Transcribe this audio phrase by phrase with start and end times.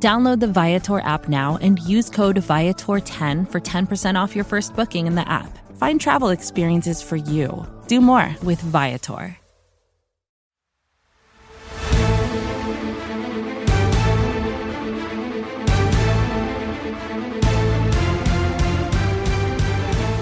[0.00, 5.08] Download the Viator app now and use code Viator10 for 10% off your first booking
[5.08, 5.58] in the app.
[5.76, 7.66] Find travel experiences for you.
[7.88, 9.36] Do more with Viator.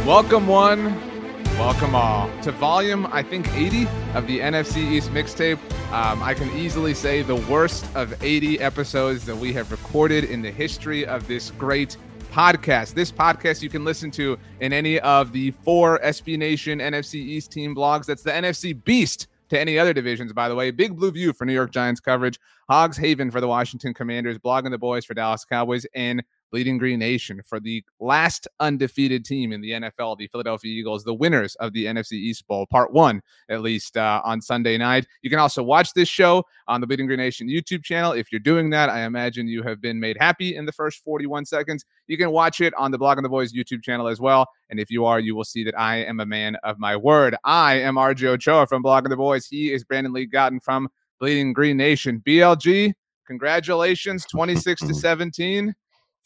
[0.06, 0.94] Welcome one,
[1.58, 5.58] welcome all to volume I think 80 of the NFC East mixtape.
[5.90, 10.42] Um, I can easily say the worst of 80 episodes that we have recorded in
[10.42, 11.96] the history of this great
[12.30, 12.92] podcast.
[12.92, 17.52] This podcast you can listen to in any of the four SB Nation NFC East
[17.52, 18.04] team blogs.
[18.04, 20.70] That's the NFC Beast to any other divisions, by the way.
[20.70, 24.72] Big Blue View for New York Giants coverage, Hogs Haven for the Washington Commanders, Blogging
[24.72, 26.22] the Boys for Dallas Cowboys, and
[26.56, 31.12] Bleeding Green Nation for the last undefeated team in the NFL, the Philadelphia Eagles, the
[31.12, 35.06] winners of the NFC East Bowl, part one, at least uh, on Sunday night.
[35.22, 38.12] You can also watch this show on the Bleeding Green Nation YouTube channel.
[38.12, 41.44] If you're doing that, I imagine you have been made happy in the first 41
[41.44, 41.84] seconds.
[42.06, 44.48] You can watch it on the Blog Blogging the Boys YouTube channel as well.
[44.70, 47.36] And if you are, you will see that I am a man of my word.
[47.44, 49.46] I am RJ Ochoa from Blogging the Boys.
[49.46, 50.88] He is Brandon Lee Gowton from
[51.20, 52.22] Bleeding Green Nation.
[52.26, 52.92] BLG,
[53.26, 55.74] congratulations, 26 to 17.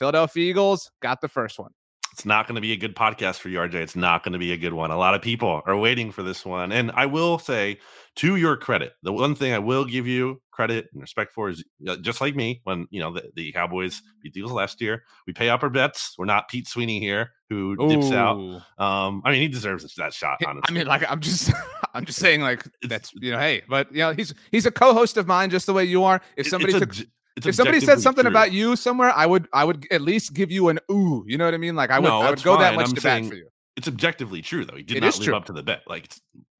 [0.01, 1.71] Philadelphia Eagles got the first one.
[2.13, 3.75] It's not going to be a good podcast for you, RJ.
[3.75, 4.91] It's not going to be a good one.
[4.91, 6.73] A lot of people are waiting for this one.
[6.73, 7.79] And I will say,
[8.17, 11.63] to your credit, the one thing I will give you credit and respect for is
[11.87, 15.05] uh, just like me, when you know the, the Cowboys beat the Eagles last year,
[15.27, 16.17] we pay up our bets.
[16.19, 18.37] We're not Pete Sweeney here who dips out.
[18.79, 20.41] Um, I mean, he deserves that shot.
[20.45, 21.53] Honestly, I mean, like I'm just,
[21.95, 25.17] I'm just saying, like that's you know, hey, but you know, he's he's a co-host
[25.17, 26.21] of mine, just the way you are.
[26.37, 26.95] If somebody took
[27.37, 28.31] if somebody said something true.
[28.31, 31.25] about you somewhere, I would I would at least give you an ooh.
[31.27, 31.77] You know what I mean?
[31.77, 32.63] Like I would no, I would go fine.
[32.63, 33.49] that much I'm to bat for you.
[33.77, 34.77] It's objectively true though.
[34.77, 35.37] He did It not live true.
[35.37, 35.83] up to the bet.
[35.87, 36.13] Like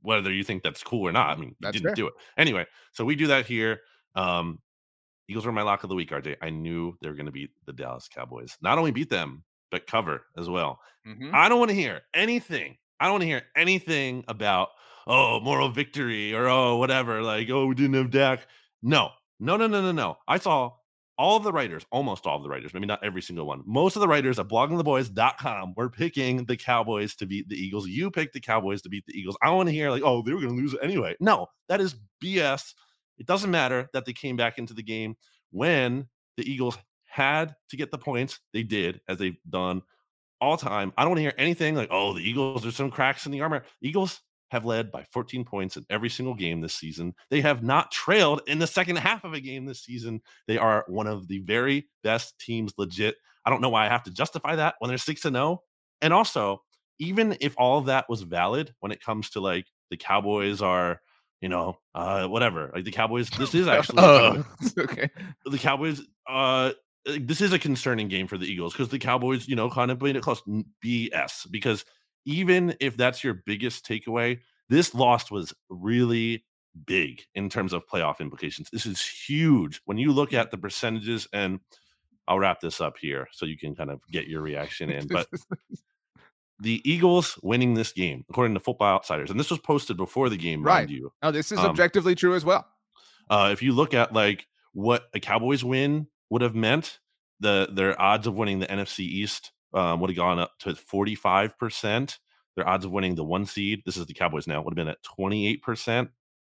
[0.03, 1.37] whether you think that's cool or not.
[1.37, 1.95] I mean, he didn't fair.
[1.95, 2.15] do it.
[2.39, 3.81] Anyway, so we do that here.
[4.15, 4.59] Um
[5.29, 6.37] Eagles were my lock of the week, RJ.
[6.43, 8.57] I knew they were going to beat the Dallas Cowboys.
[8.63, 10.81] Not only beat them, but cover as well.
[11.07, 11.33] Mhm.
[11.33, 12.77] I don't want to hear anything.
[12.99, 14.71] I don't want to hear anything about
[15.07, 17.23] oh moral victory or oh whatever.
[17.23, 18.47] Like oh we didn't have Dak.
[18.83, 19.11] No,
[19.41, 20.19] no, no, no, no, no.
[20.29, 20.73] I saw
[21.19, 23.63] all of the writers, almost all of the writers, maybe not every single one.
[23.67, 27.87] Most of the writers at bloggingtheboys.com were picking the Cowboys to beat the Eagles.
[27.87, 29.37] You picked the Cowboys to beat the Eagles.
[29.43, 31.17] I want to hear like oh they were going to lose anyway.
[31.21, 32.73] No, that is BS.
[33.19, 35.15] It doesn't matter that they came back into the game
[35.51, 38.41] when the Eagles had to get the points.
[38.55, 39.83] They did, as they've done
[40.41, 40.93] all time.
[40.97, 43.43] I don't want to hear anything like, oh, the Eagles, there's some cracks in the
[43.43, 43.65] armor.
[43.83, 47.15] Eagles have led by 14 points in every single game this season.
[47.31, 50.21] They have not trailed in the second half of a game this season.
[50.47, 53.17] They are one of the very best teams, legit.
[53.45, 55.63] I don't know why I have to justify that when they're 6 and 0.
[56.01, 56.63] And also,
[56.99, 61.01] even if all of that was valid when it comes to like the Cowboys are,
[61.41, 62.71] you know, uh whatever.
[62.75, 64.45] Like the Cowboys, this is actually Oh,
[64.79, 65.09] okay.
[65.47, 66.73] the Cowboys, uh,
[67.07, 69.99] this is a concerning game for the Eagles because the Cowboys, you know, kind of
[69.99, 70.43] played it close.
[70.85, 71.51] BS.
[71.51, 71.85] Because
[72.25, 74.39] even if that's your biggest takeaway,
[74.69, 76.45] this loss was really
[76.87, 78.69] big in terms of playoff implications.
[78.71, 81.61] This is huge when you look at the percentages, and
[82.29, 85.09] I'll wrap this up here so you can kind of get your reaction in.
[85.09, 85.27] But
[86.61, 90.37] the Eagles winning this game, according to Football Outsiders, and this was posted before the
[90.37, 90.81] game, Right.
[90.83, 91.13] mind you.
[91.23, 92.67] No, this is Um, objectively true as well.
[93.29, 96.99] Uh, if you look at like what a Cowboys win would have meant,
[97.41, 101.15] the their odds of winning the NFC East um, would have gone up to forty
[101.15, 102.19] five percent.
[102.57, 104.89] Their odds of winning the one seed, this is the Cowboys now, would have been
[104.89, 106.11] at twenty eight percent.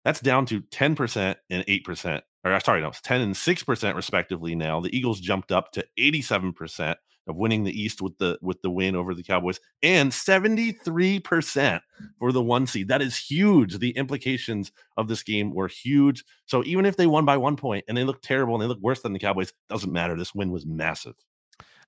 [0.04, 3.36] That's down to ten percent and eight percent, or uh, sorry, no, it's ten and
[3.36, 4.54] six percent respectively.
[4.54, 8.36] Now the Eagles jumped up to eighty seven percent of winning the East with the
[8.42, 11.82] with the win over the Cowboys, and seventy three percent
[12.18, 12.88] for the one seed.
[12.88, 13.78] That is huge.
[13.78, 16.24] The implications of this game were huge.
[16.46, 18.80] So even if they won by one point and they look terrible and they look
[18.80, 20.16] worse than the Cowboys, doesn't matter.
[20.16, 21.14] This win was massive.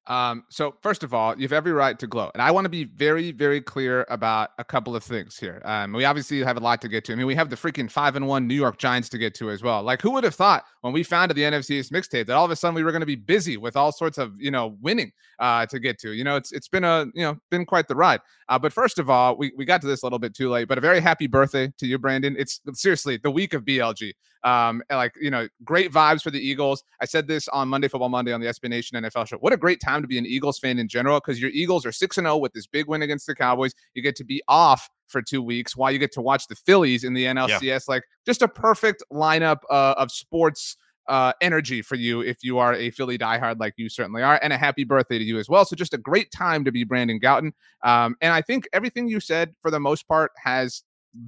[0.06, 2.68] Um, so first of all, you have every right to gloat, and I want to
[2.68, 5.62] be very, very clear about a couple of things here.
[5.64, 7.12] Um, we obviously have a lot to get to.
[7.12, 9.50] I mean, we have the freaking five and one New York Giants to get to
[9.50, 9.82] as well.
[9.82, 12.50] Like, who would have thought when we founded the NFC East mixtape that all of
[12.50, 15.10] a sudden we were going to be busy with all sorts of you know winning
[15.38, 16.12] uh, to get to?
[16.12, 18.20] You know, it's it's been a you know been quite the ride.
[18.48, 20.68] Uh, but first of all, we we got to this a little bit too late.
[20.68, 22.36] But a very happy birthday to you, Brandon.
[22.38, 24.12] It's seriously the week of BLG.
[24.44, 26.82] Um, like you know, great vibes for the Eagles.
[27.00, 29.38] I said this on Monday Football Monday on the SB Nation NFL show.
[29.38, 31.92] What a great time to be an Eagles fan in general because your Eagles are
[31.92, 33.72] six and zero oh with this big win against the Cowboys.
[33.94, 37.04] You get to be off for two weeks while you get to watch the Phillies
[37.04, 37.62] in the NLCS.
[37.62, 37.78] Yeah.
[37.88, 40.76] Like just a perfect lineup uh, of sports
[41.08, 44.52] uh, energy for you if you are a Philly diehard like you certainly are, and
[44.52, 45.64] a happy birthday to you as well.
[45.64, 47.52] So just a great time to be Brandon Gowton.
[47.82, 50.82] Um, and I think everything you said for the most part has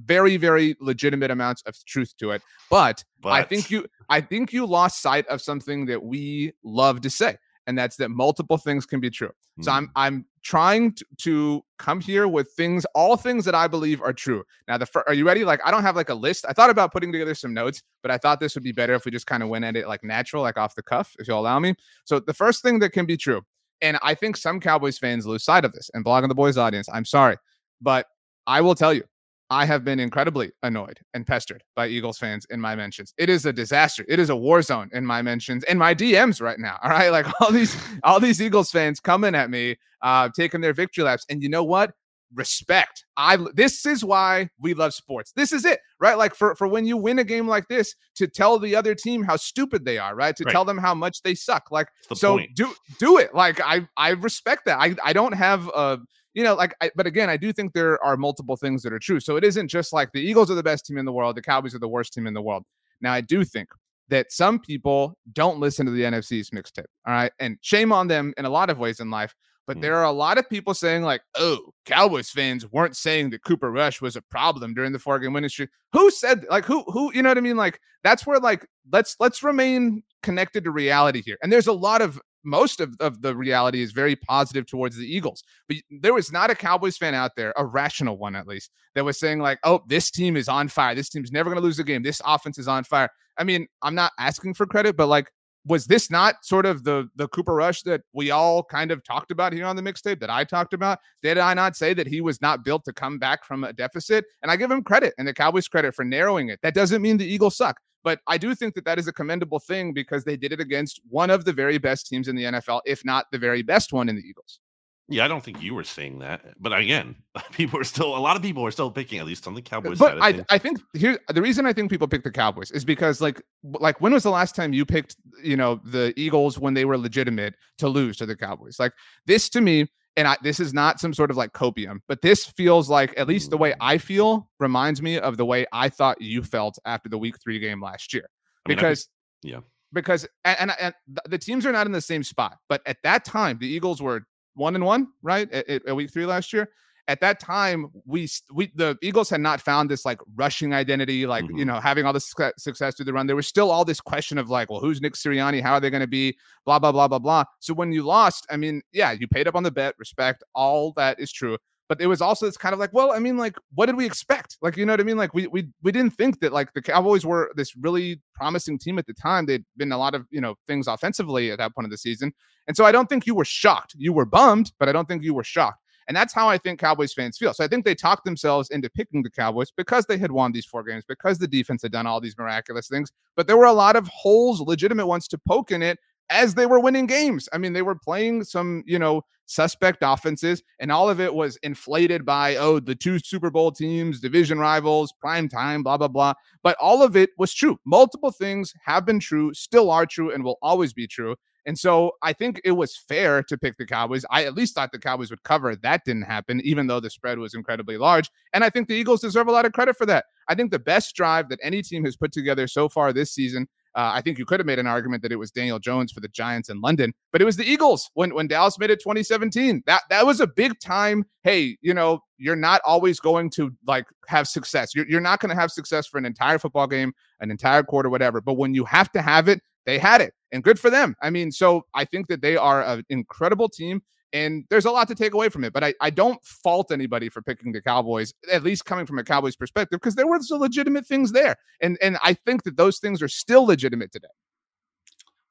[0.05, 4.51] very very legitimate amounts of truth to it but, but, i think you i think
[4.51, 7.37] you lost sight of something that we love to say
[7.67, 9.31] and that's that multiple things can be true.
[9.59, 9.63] Mm.
[9.63, 9.91] So I'm hmm.
[9.95, 14.43] I'm trying to, to, come here with things, all things that I believe are true.
[14.67, 15.43] Now, the fir- are you ready?
[15.43, 16.45] Like I don't have like a list.
[16.47, 19.05] I thought about putting together some notes, but I thought this would be better if
[19.05, 21.39] we just kind of went at it like natural, like off the cuff, if you'll
[21.39, 21.75] allow me.
[22.05, 23.41] So the first thing that can be true,
[23.81, 26.87] and I think some Cowboys fans lose sight of this, and blogging the boys audience,
[26.91, 27.37] I'm sorry,
[27.81, 28.07] but
[28.47, 29.03] I will tell you,
[29.49, 33.13] I have been incredibly annoyed and pestered by Eagles fans in my mentions.
[33.17, 34.03] It is a disaster.
[34.07, 36.77] It is a war zone in my mentions and my DMs right now.
[36.83, 40.73] All right, like all these all these Eagles fans coming at me, uh, taking their
[40.73, 41.25] victory laps.
[41.29, 41.91] And you know what?
[42.33, 43.05] Respect.
[43.15, 45.31] I this is why we love sports.
[45.31, 46.17] This is it, right?
[46.17, 49.23] Like for for when you win a game like this, to tell the other team
[49.23, 50.35] how stupid they are, right?
[50.35, 50.51] To right.
[50.51, 51.71] tell them how much they suck.
[51.71, 52.53] Like so, point.
[52.53, 53.33] do do it.
[53.33, 54.77] Like I I respect that.
[54.77, 55.99] I I don't have a
[56.37, 58.99] you know, like, I, but again, I do think there are multiple things that are
[58.99, 59.19] true.
[59.19, 61.41] So it isn't just like the Eagles are the best team in the world, the
[61.41, 62.63] Cowboys are the worst team in the world.
[63.01, 63.69] Now, I do think
[64.09, 66.85] that some people don't listen to the NFC East mixtape.
[67.07, 67.31] All right.
[67.39, 69.33] And shame on them in a lot of ways in life.
[69.65, 69.81] But mm.
[69.81, 73.71] there are a lot of people saying, like, oh, Cowboys fans weren't saying that Cooper
[73.71, 75.69] Rush was a problem during the four game winning streak.
[75.93, 77.57] Who said like who who you know what I mean?
[77.57, 81.37] Like that's where like let's let's remain connected to reality here.
[81.41, 85.05] And there's a lot of most of, of the reality is very positive towards the
[85.05, 85.43] Eagles.
[85.67, 89.03] But there was not a Cowboys fan out there, a rational one at least, that
[89.03, 90.95] was saying, like, oh, this team is on fire.
[90.95, 92.03] This team's never going to lose a game.
[92.03, 93.09] This offense is on fire.
[93.37, 95.29] I mean, I'm not asking for credit, but like,
[95.65, 99.31] was this not sort of the the Cooper Rush that we all kind of talked
[99.31, 100.99] about here on the mixtape that I talked about?
[101.21, 104.23] Did I not say that he was not built to come back from a deficit?
[104.41, 106.59] And I give him credit and the Cowboys credit for narrowing it.
[106.63, 107.81] That doesn't mean the Eagles suck.
[108.07, 111.01] But I do think that that is a commendable thing because they did it against
[111.09, 114.07] one of the very best teams in the NFL, if not the very best one
[114.07, 114.61] in the Eagles.
[115.09, 117.17] Yeah, I don't think you were saying that, but again,
[117.51, 119.99] people are still a lot of people are still picking at least on the Cowboys.
[119.99, 123.19] But I, I think here the reason I think people pick the Cowboys is because
[123.19, 126.85] like like when was the last time you picked you know the Eagles when they
[126.85, 128.79] were legitimate to lose to the Cowboys?
[128.79, 128.93] Like
[129.25, 132.43] this to me and I, this is not some sort of like copium, but this
[132.43, 133.77] feels like at least the way mm.
[133.79, 137.59] I feel reminds me of the way I thought you felt after the Week Three
[137.59, 138.27] game last year.
[138.65, 139.07] I mean, because
[139.43, 139.59] yeah,
[139.93, 140.95] because and, and, and,
[141.29, 144.25] the teams are not in the same spot, but at that time the Eagles were
[144.55, 146.69] one and one, right, at, at Week Three last year,
[147.07, 151.45] at that time we we the Eagles had not found this like rushing identity, like
[151.45, 151.57] mm-hmm.
[151.57, 153.27] you know having all this success through the run.
[153.27, 155.61] There was still all this question of like, well, who's Nick Sirianni?
[155.61, 156.37] How are they going to be?
[156.65, 157.45] Blah blah blah blah blah.
[157.59, 159.95] So when you lost, I mean, yeah, you paid up on the bet.
[159.97, 161.57] Respect, all that is true.
[161.89, 164.05] But it was also this kind of like, well, I mean, like, what did we
[164.05, 164.57] expect?
[164.61, 165.15] Like, you know what I mean?
[165.15, 168.99] Like, we we we didn't think that like the Cowboys were this really promising team
[168.99, 169.45] at the time.
[169.45, 172.33] They'd been a lot of you know things offensively at that point of the season,
[172.67, 173.95] and so I don't think you were shocked.
[173.97, 175.81] You were bummed, but I don't think you were shocked.
[176.07, 177.53] And that's how I think Cowboys fans feel.
[177.53, 180.65] So I think they talked themselves into picking the Cowboys because they had won these
[180.65, 183.11] four games, because the defense had done all these miraculous things.
[183.35, 185.99] But there were a lot of holes, legitimate ones to poke in it
[186.29, 187.47] as they were winning games.
[187.53, 191.55] I mean, they were playing some, you know, suspect offenses, and all of it was
[191.63, 196.33] inflated by, oh, the two Super Bowl teams, division rivals, prime time, blah, blah, blah.
[196.63, 197.79] But all of it was true.
[197.85, 201.35] Multiple things have been true, still are true, and will always be true.
[201.67, 204.25] And so I think it was fair to pick the Cowboys.
[204.31, 205.75] I at least thought the Cowboys would cover.
[205.75, 208.31] That didn't happen, even though the spread was incredibly large.
[208.53, 210.25] And I think the Eagles deserve a lot of credit for that.
[210.47, 213.67] I think the best drive that any team has put together so far this season.
[213.95, 216.19] Uh, I think you could have made an argument that it was Daniel Jones for
[216.19, 219.81] the Giants in London, but it was the Eagles when when Dallas made it 2017.
[219.87, 221.25] That that was a big time.
[221.41, 224.93] Hey, you know, you're not always going to like have success.
[224.93, 228.07] You're, you're not going to have success for an entire football game, an entire quarter,
[228.07, 228.39] whatever.
[228.39, 231.15] But when you have to have it, they had it and good for them.
[231.21, 234.01] I mean, so I think that they are an incredible team
[234.33, 235.73] and there's a lot to take away from it.
[235.73, 239.23] But I, I don't fault anybody for picking the Cowboys, at least coming from a
[239.23, 241.55] Cowboys perspective, because there were some legitimate things there.
[241.81, 244.27] And and I think that those things are still legitimate today.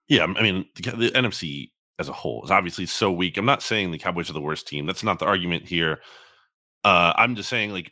[0.09, 3.39] Yeah, I mean, the, the NFC as a whole is obviously so weak.
[3.39, 4.87] I'm not saying the Cowboys are the worst team.
[4.87, 6.01] That's not the argument here.
[6.85, 7.91] Uh, I'm just saying, like,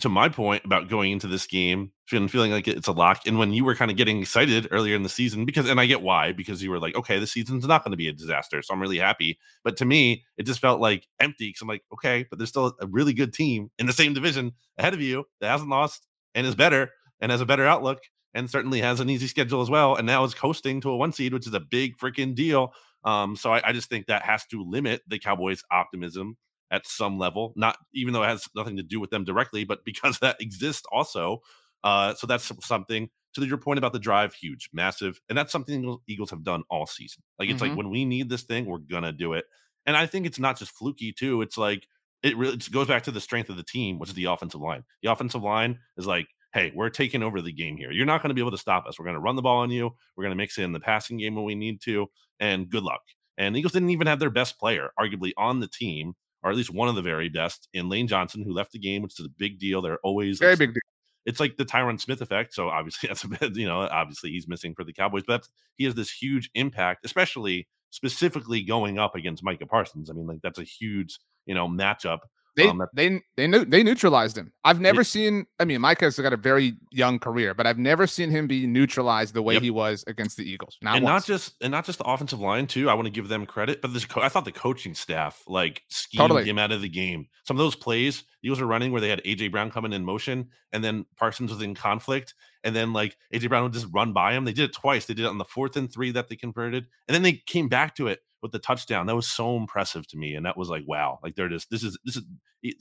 [0.00, 3.38] to my point about going into this game feeling feeling like it's a lock and
[3.38, 6.02] when you were kind of getting excited earlier in the season because and I get
[6.02, 8.72] why because you were like okay the season's not going to be a disaster so
[8.72, 12.24] I'm really happy but to me it just felt like empty because I'm like okay
[12.30, 15.48] but there's still a really good team in the same division ahead of you that
[15.48, 16.90] hasn't lost and is better
[17.20, 18.00] and has a better outlook
[18.34, 19.94] and certainly has an easy schedule as well.
[19.94, 22.72] And now is coasting to a one seed, which is a big freaking deal.
[23.04, 26.36] Um, so I, I just think that has to limit the Cowboys' optimism
[26.70, 27.52] at some level.
[27.56, 30.84] Not even though it has nothing to do with them directly, but because that exists
[30.92, 31.40] also.
[31.82, 33.08] Uh, so that's something.
[33.34, 36.86] To your point about the drive, huge, massive, and that's something Eagles have done all
[36.86, 37.24] season.
[37.36, 37.70] Like it's mm-hmm.
[37.70, 39.44] like when we need this thing, we're gonna do it.
[39.86, 41.42] And I think it's not just fluky too.
[41.42, 41.84] It's like
[42.22, 44.60] it really it goes back to the strength of the team, which is the offensive
[44.60, 44.84] line.
[45.02, 47.90] The offensive line is like, hey, we're taking over the game here.
[47.90, 48.98] You're not going to be able to stop us.
[48.98, 49.90] We're going to run the ball on you.
[50.16, 52.06] We're going to mix in the passing game when we need to,
[52.38, 53.02] and good luck.
[53.36, 56.14] And the Eagles didn't even have their best player, arguably, on the team,
[56.44, 59.02] or at least one of the very best, in Lane Johnson, who left the game,
[59.02, 59.80] which is a big deal.
[59.80, 60.80] They're always very like, big deal.
[61.24, 62.52] It's like the Tyron Smith effect.
[62.52, 65.48] So obviously, that's a bit, you know, obviously he's missing for the Cowboys, but
[65.78, 70.10] he has this huge impact, especially specifically going up against Micah Parsons.
[70.10, 72.20] I mean, like that's a huge, you know, matchup
[72.56, 74.52] they um, they they knew they neutralized him.
[74.64, 75.46] I've never it, seen.
[75.58, 79.34] I mean, Micah's got a very young career, but I've never seen him be neutralized
[79.34, 79.62] the way yep.
[79.62, 80.78] he was against the Eagles.
[80.80, 81.28] Not and once.
[81.28, 82.88] not just and not just the offensive line too.
[82.88, 86.20] I want to give them credit, but this I thought the coaching staff like schemed
[86.20, 86.44] totally.
[86.44, 87.26] him out of the game.
[87.44, 90.48] Some of those plays Eagles were running where they had AJ Brown coming in motion,
[90.72, 94.34] and then Parsons was in conflict, and then like AJ Brown would just run by
[94.34, 94.44] him.
[94.44, 95.06] They did it twice.
[95.06, 97.68] They did it on the fourth and three that they converted, and then they came
[97.68, 99.06] back to it with the touchdown.
[99.06, 100.34] That was so impressive to me.
[100.34, 102.22] And that was like, wow, like they're just, this is, this is,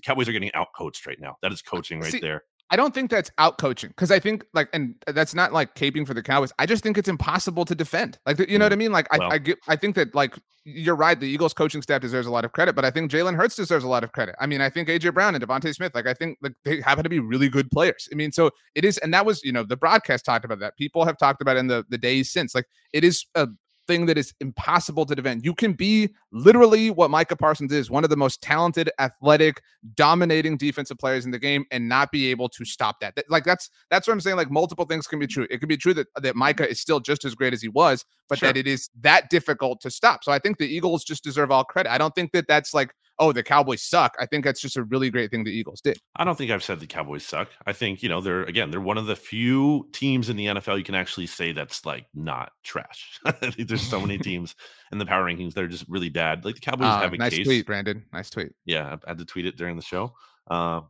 [0.03, 1.37] Cowboys are getting out coached right now.
[1.41, 2.43] That is coaching right See, there.
[2.69, 5.75] I don't think that's out coaching because I think like, and uh, that's not like
[5.75, 6.51] caping for the Cowboys.
[6.59, 8.19] I just think it's impossible to defend.
[8.25, 8.91] Like, you know what mm-hmm, I mean?
[8.91, 11.19] Like, well, I, I get, I think that like you're right.
[11.19, 13.83] The Eagles coaching staff deserves a lot of credit, but I think Jalen Hurts deserves
[13.83, 14.35] a lot of credit.
[14.39, 17.03] I mean, I think AJ Brown and DeVonta Smith, like I think like they happen
[17.03, 18.07] to be really good players.
[18.11, 20.77] I mean, so it is, and that was you know the broadcast talked about that.
[20.77, 22.55] People have talked about in the the days since.
[22.55, 23.47] Like it is a
[23.87, 25.43] thing that is impossible to defend.
[25.43, 29.61] You can be literally what Micah Parsons is, one of the most talented, athletic,
[29.95, 33.15] dominating defensive players in the game, and not be able to stop that.
[33.29, 34.37] Like that's that's what I'm saying.
[34.37, 35.47] Like multiple things can be true.
[35.49, 38.05] It could be true that that Micah is still just as great as he was,
[38.29, 38.49] but sure.
[38.49, 40.23] that it is that difficult to stop.
[40.23, 41.91] So I think the Eagles just deserve all credit.
[41.91, 44.15] I don't think that that's like oh, the Cowboys suck.
[44.19, 45.97] I think that's just a really great thing the Eagles did.
[46.15, 47.49] I don't think I've said the Cowboys suck.
[47.65, 50.77] I think, you know, they're again, they're one of the few teams in the NFL
[50.77, 53.19] you can actually say that's like not trash.
[53.57, 54.55] There's so many teams
[54.91, 56.45] in the power rankings that are just really bad.
[56.45, 57.45] Like the Cowboys uh, have a nice case.
[57.45, 58.03] tweet, Brandon.
[58.11, 58.51] Nice tweet.
[58.65, 60.13] Yeah, I had to tweet it during the show.
[60.49, 60.81] Uh,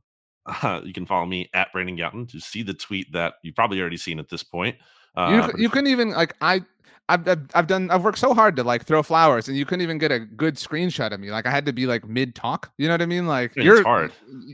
[0.46, 3.80] uh, you can follow me at Brandon Gowton to see the tweet that you've probably
[3.80, 4.78] already seen at this point.
[5.16, 6.64] Uh, you, you couldn't even like I
[7.10, 9.82] I've, I've, I've done I've worked so hard to like throw flowers and you couldn't
[9.82, 11.32] even get a good screenshot of me.
[11.32, 12.72] Like I had to be like mid talk.
[12.78, 13.28] You know what I mean?
[13.28, 14.12] Like it's you're hard.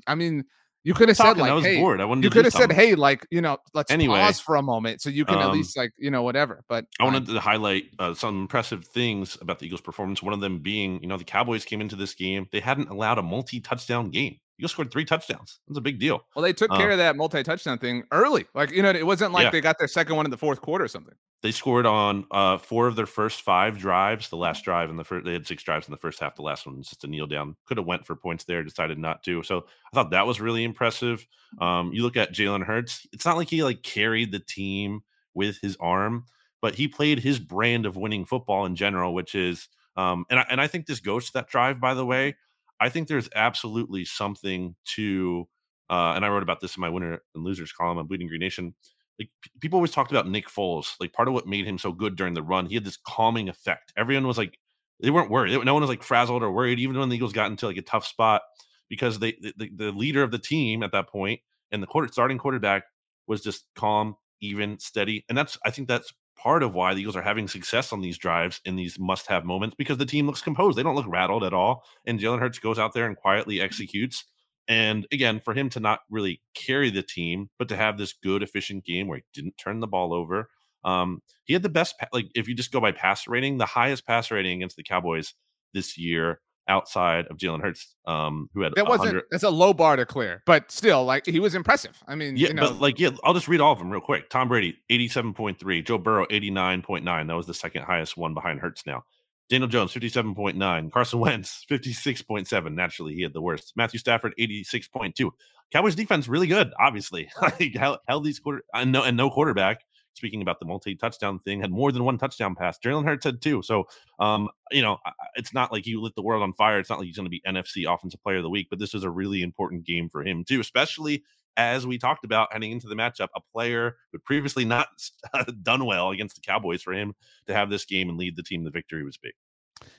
[0.07, 0.45] I mean,
[0.83, 1.99] you could have said like, I was hey, bored.
[1.99, 5.01] I you could have said, hey, like you know, let's anyway, pause for a moment
[5.01, 6.63] so you can um, at least like you know whatever.
[6.69, 10.23] But I wanted to highlight uh, some impressive things about the Eagles' performance.
[10.23, 12.47] One of them being, you know, the Cowboys came into this game.
[12.51, 14.37] They hadn't allowed a multi-touchdown game.
[14.59, 15.59] Eagles scored three touchdowns.
[15.67, 16.21] That's a big deal.
[16.35, 18.45] Well, they took care uh, of that multi-touchdown thing early.
[18.53, 19.51] Like you know, it wasn't like yeah.
[19.51, 21.15] they got their second one in the fourth quarter or something.
[21.41, 24.27] They scored on uh, four of their first five drives.
[24.27, 26.35] The last drive in the first, they had six drives in the first half.
[26.35, 27.55] The last one was just a kneel down.
[27.65, 29.41] Could have went for points there, decided not to.
[29.43, 31.25] So I thought that was really impressive.
[31.61, 33.07] Um, you look at Jalen Hurts.
[33.13, 34.99] It's not like he like carried the team
[35.33, 36.25] with his arm,
[36.61, 40.45] but he played his brand of winning football in general, which is um, and I,
[40.49, 41.79] and I think this goes to that drive.
[41.79, 42.35] By the way,
[42.79, 45.47] I think there's absolutely something to.
[45.89, 48.41] Uh, and I wrote about this in my winner and losers column on Bleeding Green
[48.41, 48.75] Nation
[49.19, 50.95] like people always talked about Nick Foles.
[50.99, 53.49] Like part of what made him so good during the run, he had this calming
[53.49, 53.91] effect.
[53.97, 54.57] Everyone was like,
[55.01, 55.63] they weren't worried.
[55.65, 57.81] No one was like frazzled or worried, even when the Eagles got into like a
[57.81, 58.41] tough spot,
[58.89, 62.37] because they the, the leader of the team at that point and the quarter starting
[62.37, 62.83] quarterback
[63.27, 67.15] was just calm, even, steady, and that's I think that's part of why the Eagles
[67.15, 70.77] are having success on these drives in these must-have moments because the team looks composed.
[70.77, 74.25] They don't look rattled at all, and Jalen Hurts goes out there and quietly executes
[74.69, 78.43] and again, for him to not really carry the team, but to have this good,
[78.43, 80.47] efficient game where he didn't turn the ball over.
[80.85, 84.05] Um, he had the best, like, if you just go by pass rating, the highest
[84.05, 85.33] pass rating against the Cowboys
[85.73, 86.39] this year
[86.69, 90.41] outside of Jalen Hurts, um, who had that wasn't that's a low bar to clear,
[90.45, 92.01] but still, like he was impressive.
[92.07, 94.01] I mean, yeah, you know, but like yeah, I'll just read all of them real
[94.01, 94.29] quick.
[94.29, 97.27] Tom Brady, eighty-seven point three, Joe Burrow, eighty-nine point nine.
[97.27, 99.03] That was the second highest one behind Hurts now.
[99.49, 100.91] Daniel Jones, 57.9.
[100.91, 102.73] Carson Wentz, 56.7.
[102.75, 103.73] Naturally, he had the worst.
[103.75, 105.31] Matthew Stafford, 86.2.
[105.71, 107.29] Cowboys defense really good, obviously.
[107.41, 109.81] like held these quarter and no, and no quarterback.
[110.19, 112.77] Speaking about the multi-touchdown thing, had more than one touchdown pass.
[112.77, 113.61] Jalen Hurts had two.
[113.61, 113.85] So,
[114.19, 114.97] um, you know,
[115.35, 116.77] it's not like you lit the world on fire.
[116.77, 118.93] It's not like he's going to be NFC Offensive Player of the Week, but this
[118.93, 121.23] is a really important game for him too, especially
[121.55, 124.89] as we talked about heading into the matchup, a player who previously not
[125.63, 127.15] done well against the Cowboys for him
[127.47, 129.31] to have this game and lead the team the victory was big.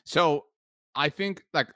[0.05, 0.45] So
[0.95, 1.69] I think like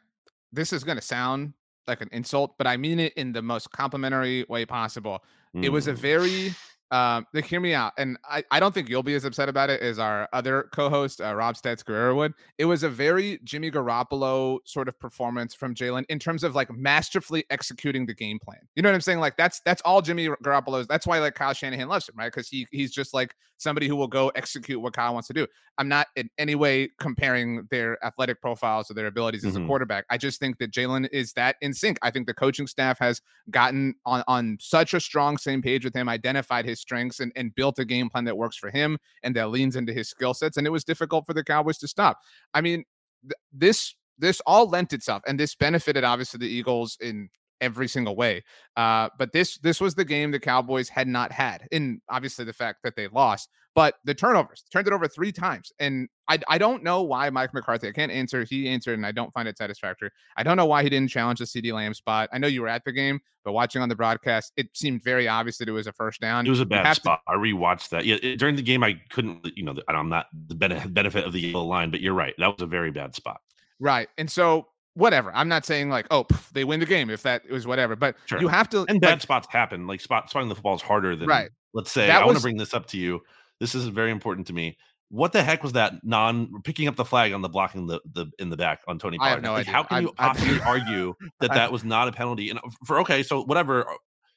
[0.53, 1.55] this is going to sound
[1.87, 5.25] like an insult, but I mean it in the most complimentary way possible.
[5.57, 5.65] Mm.
[5.65, 5.97] It was a mm.
[5.97, 6.55] very
[6.91, 7.93] Um, like, hear me out.
[7.99, 11.21] And I, I don't think you'll be as upset about it as our other co-host,
[11.21, 12.35] uh, Rob Stats Guerrero would.
[12.59, 16.71] It was a very Jimmy Garoppolo sort of performance from Jalen in terms of like
[16.73, 18.61] masterfully executing the game plan.
[18.77, 19.21] You know what I'm saying?
[19.21, 20.87] Like that's that's all Jimmy Garoppolo's.
[20.87, 22.33] That's why like Kyle Shanahan loves him, right?
[22.33, 25.47] Because he he's just like somebody who will go execute what Kyle wants to do.
[25.79, 29.49] I'm not in any way comparing their athletic profiles or their abilities mm-hmm.
[29.49, 29.69] as a mm-hmm.
[29.69, 30.05] quarterback.
[30.11, 31.99] I just think that Jalen is that in sync.
[32.03, 35.95] I think the coaching staff has gotten on on such a strong same page with
[35.95, 39.35] him, identified his strengths and, and built a game plan that works for him and
[39.37, 40.57] that leans into his skill sets.
[40.57, 42.19] And it was difficult for the Cowboys to stop.
[42.53, 42.85] I mean,
[43.23, 47.29] th- this this all lent itself and this benefited obviously the Eagles in
[47.65, 48.45] every single way.
[48.77, 52.53] Uh, but this this was the game the Cowboys had not had, in obviously the
[52.53, 56.59] fact that they lost, but the turnovers turned it over three times, and I I
[56.59, 57.89] don't know why Mike McCarthy.
[57.89, 58.45] I can't answer.
[58.45, 60.11] He answered, and I don't find it satisfactory.
[60.37, 62.29] I don't know why he didn't challenge the CeeDee Lamb spot.
[62.33, 65.27] I know you were at the game, but watching on the broadcast, it seemed very
[65.27, 66.47] obvious that it was a first down.
[66.47, 67.21] It was a bad spot.
[67.27, 68.05] To- I rewatched that.
[68.05, 69.47] Yeah, it, during the game, I couldn't.
[69.57, 70.55] You know, I'm not the
[70.89, 72.35] benefit of the yellow line, but you're right.
[72.39, 73.41] That was a very bad spot.
[73.81, 75.31] Right, and so whatever.
[75.35, 78.17] I'm not saying like, oh, pff, they win the game if that was whatever, but
[78.27, 78.41] sure.
[78.41, 78.85] you have to.
[78.89, 79.87] And bad spots happen.
[79.87, 81.51] Like spot spotting the football is harder than right.
[81.73, 83.21] Let's say that I want to bring this up to you.
[83.61, 84.77] This is very important to me.
[85.11, 88.27] What the heck was that non picking up the flag on the blocking the, the
[88.39, 89.29] in the back on Tony Pollard?
[89.29, 89.73] I have no like, idea.
[89.73, 92.51] How can I, you possibly argue that that was not a penalty?
[92.51, 93.95] And uh, for okay, so whatever uh,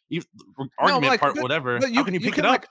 [0.10, 0.22] you,
[0.78, 1.80] argument no, like, part, but, whatever.
[1.80, 2.54] But you, how can you, you pick can, it up?
[2.54, 2.68] Like,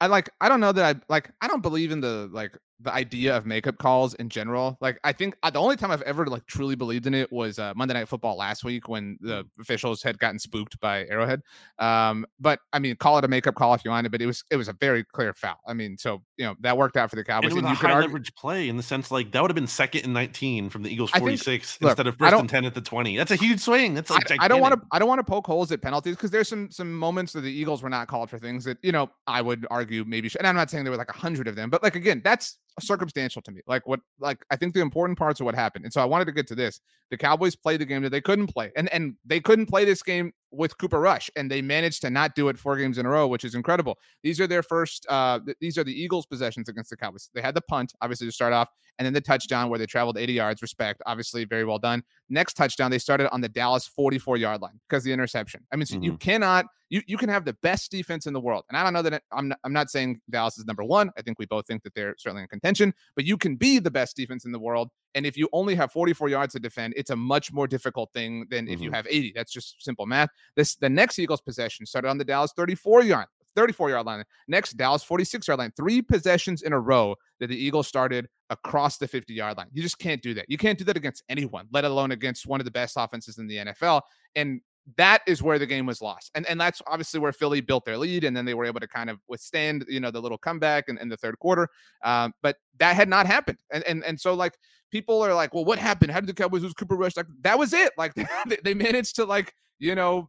[0.00, 2.92] I like I don't know that I like I don't believe in the like the
[2.92, 4.76] idea of makeup calls in general.
[4.80, 7.58] Like I think uh, the only time I've ever like truly believed in it was
[7.58, 11.42] uh, Monday Night Football last week when the officials had gotten spooked by Arrowhead.
[11.78, 14.26] Um, but I mean, call it a makeup call if you want it, but it
[14.26, 15.60] was it was a very clear foul.
[15.66, 17.52] I mean, so you know that worked out for the Cowboys.
[17.52, 19.50] And it was and a high argue- leverage play in the sense like that would
[19.50, 22.64] have been second and nineteen from the Eagles forty six instead of first and ten
[22.64, 23.16] at the twenty.
[23.16, 23.94] That's a huge swing.
[23.94, 26.16] That's like I, I don't want to I don't want to poke holes at penalties
[26.16, 28.92] because there's some some moments that the Eagles were not called for things that you
[28.92, 30.28] know I would argue maybe.
[30.28, 32.20] Should, and I'm not saying there were like a hundred of them, but like again,
[32.24, 33.60] that's circumstantial to me.
[33.66, 35.84] Like what like I think the important parts of what happened.
[35.84, 36.80] And so I wanted to get to this.
[37.10, 38.72] The Cowboys played the game that they couldn't play.
[38.76, 42.34] And and they couldn't play this game with Cooper Rush and they managed to not
[42.34, 43.98] do it four games in a row, which is incredible.
[44.22, 47.30] These are their first uh these are the Eagles possessions against the Cowboys.
[47.34, 50.18] They had the punt obviously to start off and then the touchdown where they traveled
[50.18, 51.02] 80 yards respect.
[51.06, 52.02] Obviously very well done.
[52.28, 55.64] Next touchdown they started on the Dallas 44 yard line because the interception.
[55.72, 56.04] I mean so mm-hmm.
[56.04, 58.64] you cannot you you can have the best defense in the world.
[58.68, 61.10] And I don't know that it, I'm not, I'm not saying Dallas is number 1.
[61.16, 63.90] I think we both think that they're certainly in contention, but you can be the
[63.90, 67.10] best defense in the world and if you only have 44 yards to defend, it's
[67.10, 68.74] a much more difficult thing than mm-hmm.
[68.74, 68.96] if you mm-hmm.
[68.96, 69.32] have 80.
[69.34, 70.30] That's just simple math.
[70.56, 74.24] This the next Eagles possession started on the Dallas 34 yard 34 yard line.
[74.48, 75.72] Next, Dallas 46 yard line.
[75.76, 79.68] Three possessions in a row that the Eagles started across the 50 yard line.
[79.72, 80.46] You just can't do that.
[80.48, 83.46] You can't do that against anyone, let alone against one of the best offenses in
[83.46, 84.02] the NFL.
[84.34, 84.60] And
[84.96, 86.30] that is where the game was lost.
[86.34, 88.24] And and that's obviously where Philly built their lead.
[88.24, 90.98] And then they were able to kind of withstand, you know, the little comeback in,
[90.98, 91.68] in the third quarter.
[92.02, 93.58] Um, but that had not happened.
[93.72, 94.56] And, and and so like
[94.90, 96.12] people are like, well, what happened?
[96.12, 97.16] How did the Cowboys lose Cooper Rush?
[97.16, 97.92] Like that was it.
[97.96, 98.12] Like
[98.64, 100.28] they managed to like, you know,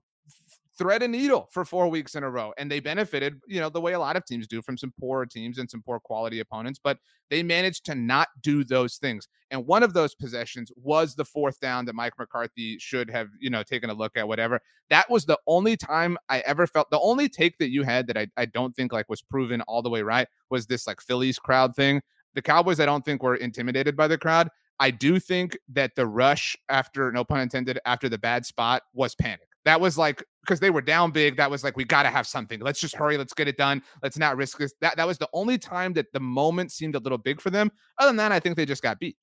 [0.78, 2.54] thread a needle for four weeks in a row.
[2.58, 5.26] And they benefited, you know, the way a lot of teams do from some poor
[5.26, 6.98] teams and some poor quality opponents, but
[7.30, 9.28] they managed to not do those things.
[9.52, 13.50] And one of those possessions was the fourth down that Mike McCarthy should have, you
[13.50, 14.60] know, taken a look at, whatever.
[14.90, 18.18] That was the only time I ever felt the only take that you had that
[18.18, 21.40] I, I don't think like was proven all the way right was this like Phillies
[21.40, 22.02] crowd thing.
[22.34, 24.50] The Cowboys, I don't think were intimidated by the crowd.
[24.80, 29.16] I do think that the rush after, no pun intended, after the bad spot was
[29.16, 29.48] panic.
[29.64, 31.38] That was like because they were down big.
[31.38, 32.60] That was like we got to have something.
[32.60, 33.17] Let's just hurry.
[33.17, 33.81] Let's get it done.
[34.03, 34.73] Let's not risk this.
[34.81, 37.71] That that was the only time that the moment seemed a little big for them.
[37.97, 39.17] Other than that, I think they just got beat.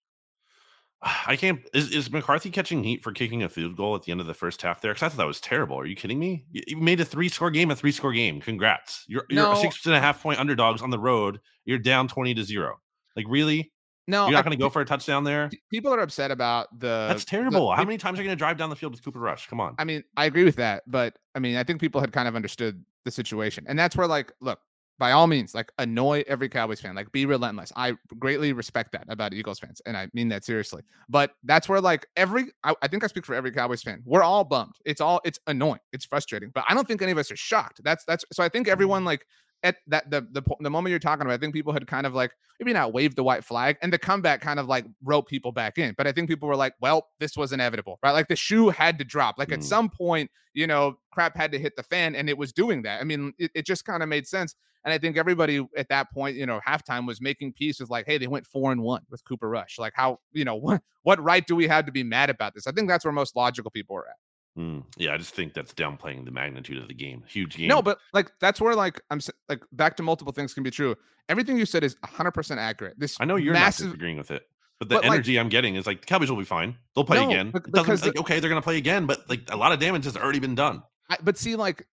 [1.26, 1.61] I can't.
[1.74, 4.35] Is, is McCarthy catching heat for kicking a field goal at the end of the
[4.35, 4.92] first half there?
[4.92, 5.78] Because I thought that was terrible.
[5.78, 6.44] Are you kidding me?
[6.52, 8.40] You made a three score game a three score game.
[8.40, 9.04] Congrats.
[9.08, 9.54] You're, you're no.
[9.54, 11.40] six and a half point underdogs on the road.
[11.64, 12.80] You're down 20 to zero.
[13.16, 13.71] Like, really?
[14.09, 15.51] No, you're not going to go for a touchdown there.
[15.71, 17.07] People are upset about the.
[17.09, 17.71] That's terrible.
[17.71, 19.47] The, How many times are you going to drive down the field with Cooper Rush?
[19.49, 19.75] Come on.
[19.79, 22.35] I mean, I agree with that, but I mean, I think people had kind of
[22.35, 24.59] understood the situation, and that's where, like, look,
[24.99, 27.73] by all means, like, annoy every Cowboys fan, like, be relentless.
[27.77, 30.83] I greatly respect that about Eagles fans, and I mean that seriously.
[31.09, 34.03] But that's where, like, every, I, I think I speak for every Cowboys fan.
[34.05, 34.75] We're all bummed.
[34.85, 35.81] It's all, it's annoying.
[35.93, 37.81] It's frustrating, but I don't think any of us are shocked.
[37.85, 38.25] That's that's.
[38.33, 39.07] So I think everyone mm.
[39.07, 39.27] like
[39.62, 42.14] at that the, the the moment you're talking about, I think people had kind of
[42.14, 45.53] like maybe not waved the white flag, and the comeback kind of like rope people
[45.53, 45.94] back in.
[45.96, 48.12] But I think people were like, "Well, this was inevitable, right?
[48.12, 49.37] Like the shoe had to drop.
[49.38, 49.55] Like mm.
[49.55, 52.83] at some point, you know, crap had to hit the fan, and it was doing
[52.83, 53.01] that.
[53.01, 54.55] I mean, it, it just kind of made sense.
[54.85, 58.07] And I think everybody at that point, you know, halftime was making peace with like,
[58.07, 59.79] hey, they went four and one with Cooper Rush.
[59.79, 62.66] Like, how, you know, what what right do we have to be mad about this?
[62.66, 64.16] I think that's where most logical people are at.
[64.59, 67.23] Mm, yeah, I just think that's downplaying the magnitude of the game.
[67.27, 67.69] Huge game.
[67.69, 70.95] No, but like that's where like I'm like back to multiple things can be true.
[71.29, 72.99] Everything you said is 100% accurate.
[72.99, 74.43] This I know you're massive, not disagreeing with it,
[74.79, 76.77] but the But, like- energy I'm getting is like the Cowboys will be fine.
[76.95, 77.53] They'll play No, again.
[77.55, 80.17] It doesn't like okay, they're gonna play again, but like a lot of damage has
[80.17, 80.83] already been done.
[81.09, 81.87] I, but see, like,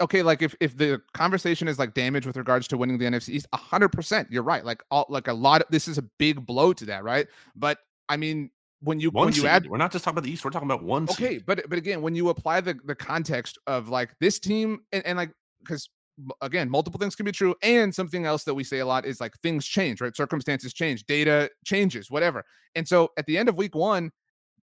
[0.00, 3.28] okay, like if if the conversation is like damage with regards to winning the NFC
[3.30, 4.64] East, hundred percent, you're right.
[4.64, 7.28] Like all like a lot of this is a big blow to that, right?
[7.54, 8.50] But I mean,
[8.82, 10.44] when you One when you add We're not just talking about the East.
[10.44, 11.04] We're talking about one.
[11.04, 11.46] okay, seed.
[11.46, 15.16] but but again, when you apply the the context of like this team and, and
[15.16, 15.30] like
[15.64, 15.88] because
[16.42, 19.20] again, multiple things can be true, and something else that we say a lot is
[19.20, 20.14] like things change, right?
[20.16, 22.44] Circumstances change, data changes, whatever.
[22.74, 24.10] And so at the end of week one,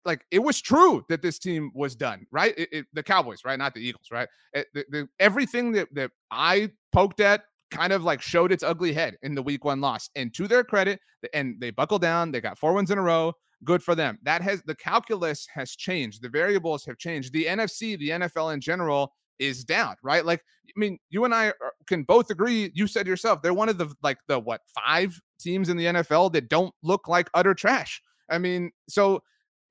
[0.05, 2.53] like it was true that this team was done, right?
[2.57, 3.57] It, it- the Cowboys, right?
[3.57, 4.27] Not the Eagles, right?
[4.53, 8.93] It- the- the- everything that that I poked at kind of like showed its ugly
[8.93, 10.09] head in the week one loss.
[10.15, 10.99] And to their credit,
[11.33, 12.31] and they buckled down.
[12.31, 13.33] They got four wins in a row.
[13.63, 14.17] Good for them.
[14.23, 16.21] That has the calculus has changed.
[16.21, 17.33] The variables have changed.
[17.33, 20.25] The NFC, the NFL in general is down, right?
[20.25, 21.53] Like, I mean, you and I
[21.87, 22.71] can both agree.
[22.73, 26.31] You said yourself, they're one of the like the what five teams in the NFL
[26.33, 28.01] that don't look like utter trash.
[28.29, 29.21] I mean, so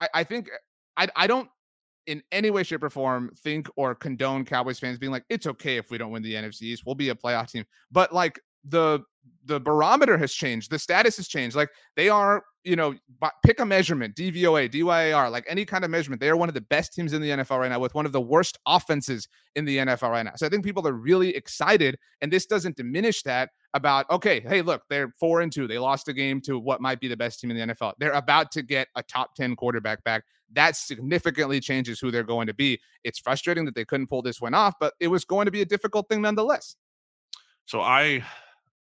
[0.00, 0.50] I, I think
[0.96, 1.48] I I don't
[2.08, 5.76] in any way, shape, or form think or condone Cowboys fans being like, it's okay
[5.76, 6.84] if we don't win the NFC East.
[6.86, 7.64] We'll be a playoff team.
[7.92, 9.00] But like the
[9.44, 11.54] the barometer has changed, the status has changed.
[11.54, 12.94] Like they are, you know,
[13.44, 16.20] pick a measurement, DVOA, DYAR, like any kind of measurement.
[16.20, 18.12] They are one of the best teams in the NFL right now with one of
[18.12, 20.32] the worst offenses in the NFL right now.
[20.36, 24.62] So I think people are really excited, and this doesn't diminish that about okay, hey,
[24.62, 25.66] look, they're four and two.
[25.66, 27.94] They lost a game to what might be the best team in the NFL.
[27.98, 30.24] They're about to get a top 10 quarterback back.
[30.52, 32.80] That significantly changes who they're going to be.
[33.04, 35.60] It's frustrating that they couldn't pull this one off, but it was going to be
[35.60, 36.76] a difficult thing nonetheless.
[37.66, 38.24] So I,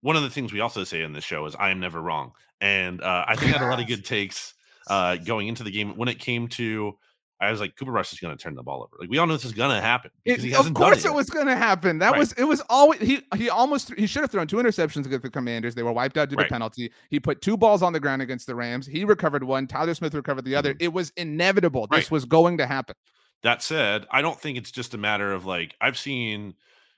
[0.01, 2.31] one of the things we also say in this show is I am never wrong,
[2.61, 4.53] and uh, I think I had a lot of good takes
[4.89, 6.97] uh, going into the game when it came to.
[7.39, 8.95] I was like, Cooper Rush is going to turn the ball over.
[8.99, 11.05] Like we all know this is going to happen because he It- hasn't of course,
[11.05, 11.13] it it.
[11.13, 11.99] was going to happen.
[11.99, 12.19] That Right.
[12.19, 12.43] was it.
[12.45, 15.75] Was always he he almost he should have thrown two interceptions against the Commanders.
[15.75, 16.45] They were wiped out due Right.
[16.45, 16.91] to penalty.
[17.09, 18.87] He put two balls on the ground against the Rams.
[18.87, 19.67] He recovered one.
[19.67, 20.75] Tyler Smith recovered the other.
[20.79, 21.81] It was inevitable.
[21.87, 21.95] This Mm-hmm.
[22.05, 22.11] Right.
[22.11, 22.95] was going to happen.
[23.43, 26.55] That said, I don't think it's just a matter of like I've seen.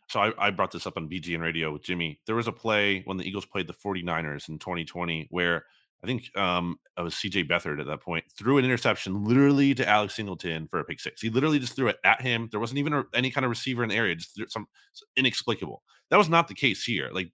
[0.08, 2.19] So I, I brought this up on BGN Radio with Jimmy.
[2.25, 5.65] There was a play when the Eagles played the 49ers in 2020 where
[6.03, 9.88] I think um it was CJ Beathard at that point threw an interception literally to
[9.88, 11.21] Alex Singleton for a pick six.
[11.21, 12.47] He literally just threw it at him.
[12.51, 14.15] There wasn't even a, any kind of receiver in the area.
[14.15, 14.67] Just some
[15.15, 15.81] inexplicable.
[16.09, 17.09] That was not the case here.
[17.12, 17.31] Like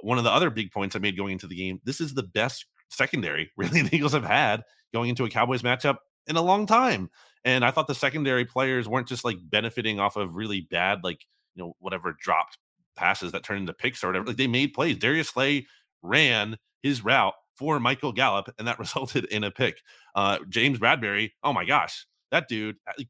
[0.00, 1.80] one of the other big points I made going into the game.
[1.84, 5.96] This is the best secondary really the Eagles have had going into a Cowboys matchup
[6.26, 7.10] in a long time.
[7.44, 11.24] And I thought the secondary players weren't just like benefiting off of really bad, like,
[11.54, 12.58] you know, whatever dropped
[12.96, 14.26] passes that turned into picks or whatever.
[14.26, 14.98] Like they made plays.
[14.98, 15.66] Darius Slay
[16.02, 19.76] ran his route for Michael Gallup, and that resulted in a pick.
[20.16, 22.76] Uh, James Bradberry, oh my gosh, that dude.
[22.88, 23.08] uh, like,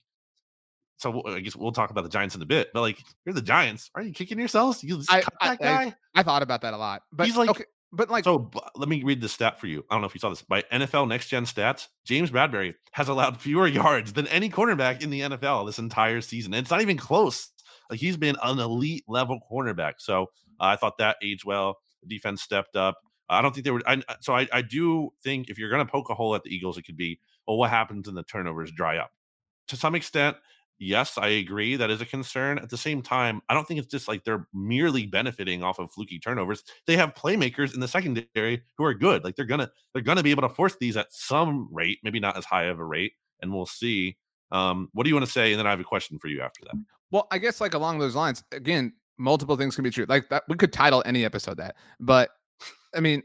[0.98, 3.40] So I guess we'll talk about the Giants in a bit, but like, you're the
[3.40, 3.90] Giants.
[3.94, 4.82] Are you kicking yourselves?
[4.84, 5.84] You I- that guy.
[5.84, 8.58] I- I thought about that a lot, but He's like- okay, but like So b-
[8.74, 9.84] let me read this stat for you.
[9.88, 10.42] I don't know if you saw this.
[10.42, 15.10] By NFL Next Gen Stats, James Bradberry has allowed fewer yards than any cornerback in
[15.10, 16.52] the NFL this entire season.
[16.52, 17.48] And it's not even close.
[17.88, 19.94] Like he's been an elite level cornerback.
[19.98, 20.24] So
[20.60, 21.78] uh, I thought that aged well.
[22.02, 22.96] The defense stepped up.
[23.30, 23.82] I don't think they were.
[23.86, 26.54] I, so I, I do think if you're going to poke a hole at the
[26.54, 29.10] Eagles, it could be, well, what happens when the turnovers dry up?
[29.68, 30.36] To some extent,
[30.80, 32.58] yes, I agree that is a concern.
[32.58, 35.92] At the same time, I don't think it's just like they're merely benefiting off of
[35.92, 36.64] fluky turnovers.
[36.86, 39.22] They have playmakers in the secondary who are good.
[39.22, 42.36] Like they're gonna they're gonna be able to force these at some rate, maybe not
[42.36, 44.16] as high of a rate, and we'll see.
[44.50, 45.52] Um, what do you want to say?
[45.52, 46.74] And then I have a question for you after that.
[47.12, 50.06] Well, I guess like along those lines, again, multiple things can be true.
[50.08, 52.30] Like that, we could title any episode that, but
[52.94, 53.22] I mean,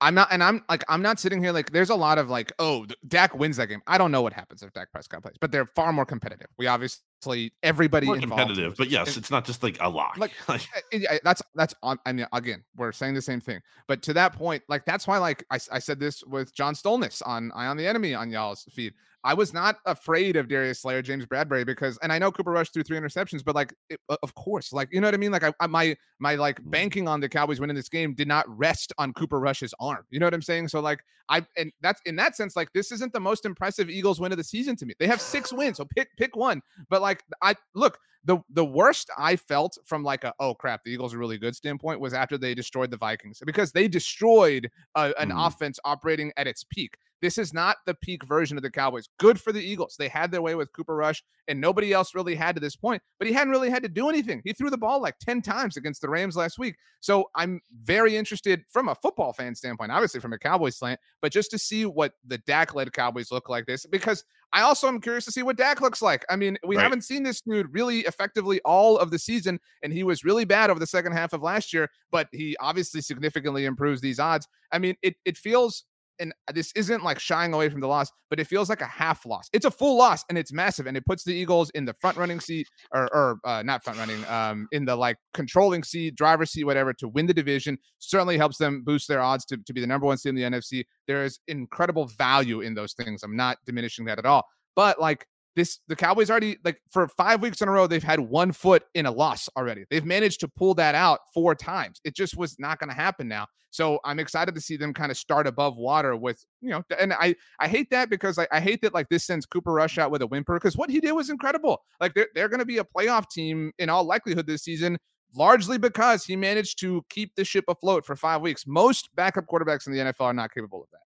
[0.00, 2.52] I'm not, and I'm like, I'm not sitting here like there's a lot of like,
[2.58, 3.80] oh, Dak wins that game.
[3.86, 6.48] I don't know what happens if Dak Prescott plays, but they're far more competitive.
[6.58, 10.18] We obviously everybody More involved competitive, but yes, it's not just like a lock.
[10.18, 10.58] Like, Uh,
[10.92, 11.98] yeah, that's that's on.
[12.04, 15.16] I mean, again, we're saying the same thing, but to that point, like that's why,
[15.18, 18.64] like I, I said this with John Stolnis on Eye on the Enemy on y'all's
[18.64, 18.92] feed.
[19.24, 22.70] I was not afraid of Darius Slayer, James Bradberry, because, and I know Cooper Rush
[22.70, 25.32] threw three interceptions, but like, it, of course, like you know what I mean.
[25.32, 26.70] Like, I, I my my like Mm.
[26.70, 30.04] banking on the Cowboys winning this game did not rest on Cooper Rush's arm.
[30.10, 30.68] You know what I'm saying?
[30.68, 34.20] So like, I and that's in that sense, like this isn't the most impressive Eagles
[34.20, 34.94] win of the season to me.
[34.98, 36.60] They have six wins, so pick pick one.
[36.90, 40.90] But like, I look the the worst I felt from like a oh crap the
[40.92, 45.12] Eagles are really good standpoint was after they destroyed the Vikings because they destroyed uh,
[45.18, 45.46] an Mhm.
[45.46, 46.96] offense operating at its peak.
[47.24, 49.08] This is not the peak version of the Cowboys.
[49.18, 49.96] Good for the Eagles.
[49.98, 53.00] They had their way with Cooper Rush, and nobody else really had to this point,
[53.18, 54.42] but he hadn't really had to do anything.
[54.44, 56.76] He threw the ball like 10 times against the Rams last week.
[57.00, 61.32] So I'm very interested from a football fan standpoint, obviously from a Cowboys slant, but
[61.32, 65.00] just to see what the Dak led Cowboys look like this, because I also am
[65.00, 66.26] curious to see what Dak looks like.
[66.28, 66.82] I mean, we right.
[66.82, 70.68] haven't seen this dude really effectively all of the season, and he was really bad
[70.68, 74.46] over the second half of last year, but he obviously significantly improves these odds.
[74.70, 75.84] I mean, it it feels
[76.18, 79.26] and this isn't like shying away from the loss, but it feels like a half
[79.26, 79.48] loss.
[79.52, 82.16] It's a full loss and it's massive, and it puts the Eagles in the front
[82.16, 86.50] running seat, or, or uh, not front running, um, in the like controlling seat, driver's
[86.50, 87.78] seat, whatever, to win the division.
[87.98, 90.42] Certainly helps them boost their odds to, to be the number one seed in the
[90.42, 90.84] NFC.
[91.06, 93.22] There is incredible value in those things.
[93.22, 94.44] I'm not diminishing that at all,
[94.76, 98.20] but like this the Cowboys already like for five weeks in a row, they've had
[98.20, 99.84] one foot in a loss already.
[99.90, 102.00] They've managed to pull that out four times.
[102.04, 103.46] It just was not going to happen now.
[103.70, 107.12] So I'm excited to see them kind of start above water with, you know, and
[107.12, 110.10] I I hate that because I, I hate that like this sends Cooper Rush out
[110.10, 111.82] with a whimper because what he did was incredible.
[112.00, 114.98] Like they're, they're going to be a playoff team in all likelihood this season
[115.36, 118.64] largely because he managed to keep the ship afloat for five weeks.
[118.66, 121.03] Most backup quarterbacks in the NFL are not capable of that.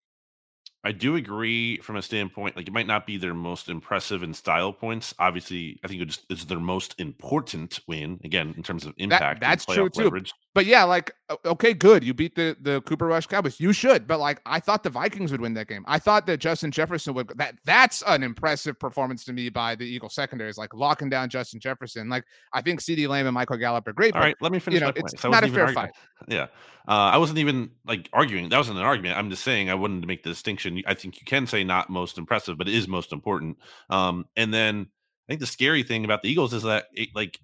[0.88, 4.34] I do agree from a standpoint, like it might not be their most impressive in
[4.34, 5.14] style points.
[5.20, 9.42] Obviously, I think it's, is their most important win again in terms of impact.
[9.42, 10.06] That, that's true too.
[10.06, 10.32] Leverage.
[10.58, 11.12] But yeah, like
[11.46, 12.04] okay, good.
[12.04, 13.60] You beat the the Cooper Rush Cowboys.
[13.60, 14.08] You should.
[14.08, 15.86] But like I thought the Vikings would win that game.
[15.88, 17.32] I thought that Justin Jefferson would.
[17.36, 20.50] That that's an impressive performance to me by the Eagle secondary.
[20.50, 22.10] Is like locking down Justin Jefferson.
[22.10, 24.16] Like I think CeeDee Lamb and Michael Gallup are great.
[24.16, 24.80] All but, right, let me finish.
[24.80, 25.74] You know, it's not a fair arguing.
[25.76, 25.92] fight.
[26.28, 26.48] Yeah,
[26.88, 28.50] uh, I wasn't even like arguing.
[28.50, 29.16] That wasn't an argument.
[29.16, 30.82] I'm just saying I wanted to make the distinction.
[30.88, 33.60] I think you can say not most impressive, but it is most important.
[33.92, 34.88] Um, and then
[35.28, 37.40] I think the scary thing about the Eagles is that it, like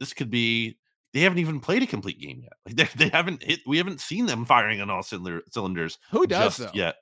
[0.00, 0.78] this could be
[1.16, 2.52] they haven't even played a complete game yet.
[2.66, 3.60] Like they, they haven't hit.
[3.66, 5.96] We haven't seen them firing on all cylinder, cylinders.
[6.10, 6.96] Who does yet?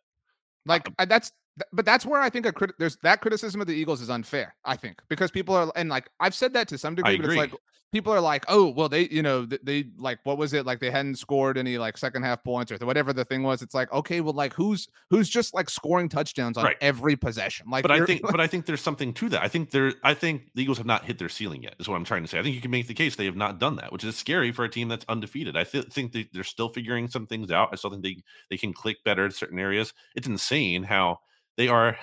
[0.66, 1.32] Like uh, that's
[1.72, 4.54] but that's where I think a crit- there's that criticism of the Eagles is unfair.
[4.64, 7.36] I think because people are and like I've said that to some degree, but it's
[7.36, 7.52] like
[7.94, 10.66] people are like, oh, well, they, you know, they, they, like, what was it?
[10.66, 13.62] Like they hadn't scored any like second half points or whatever the thing was.
[13.62, 16.76] It's like, okay, well, like who's who's just like scoring touchdowns on right.
[16.80, 17.66] every possession?
[17.70, 19.42] Like, but I think, but I think there's something to that.
[19.42, 21.76] I think there, I think the Eagles have not hit their ceiling yet.
[21.78, 22.40] Is what I'm trying to say.
[22.40, 24.50] I think you can make the case they have not done that, which is scary
[24.50, 25.56] for a team that's undefeated.
[25.56, 27.68] I th- think they, they're still figuring some things out.
[27.72, 28.16] I still think they
[28.50, 29.94] they can click better in certain areas.
[30.16, 31.20] It's insane how
[31.56, 31.96] they are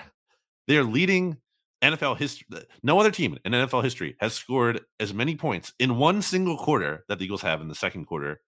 [0.68, 1.38] they are leading
[1.82, 2.46] NFL history,
[2.82, 7.04] no other team in NFL history has scored as many points in one single quarter
[7.08, 8.40] that the Eagles have in the second quarter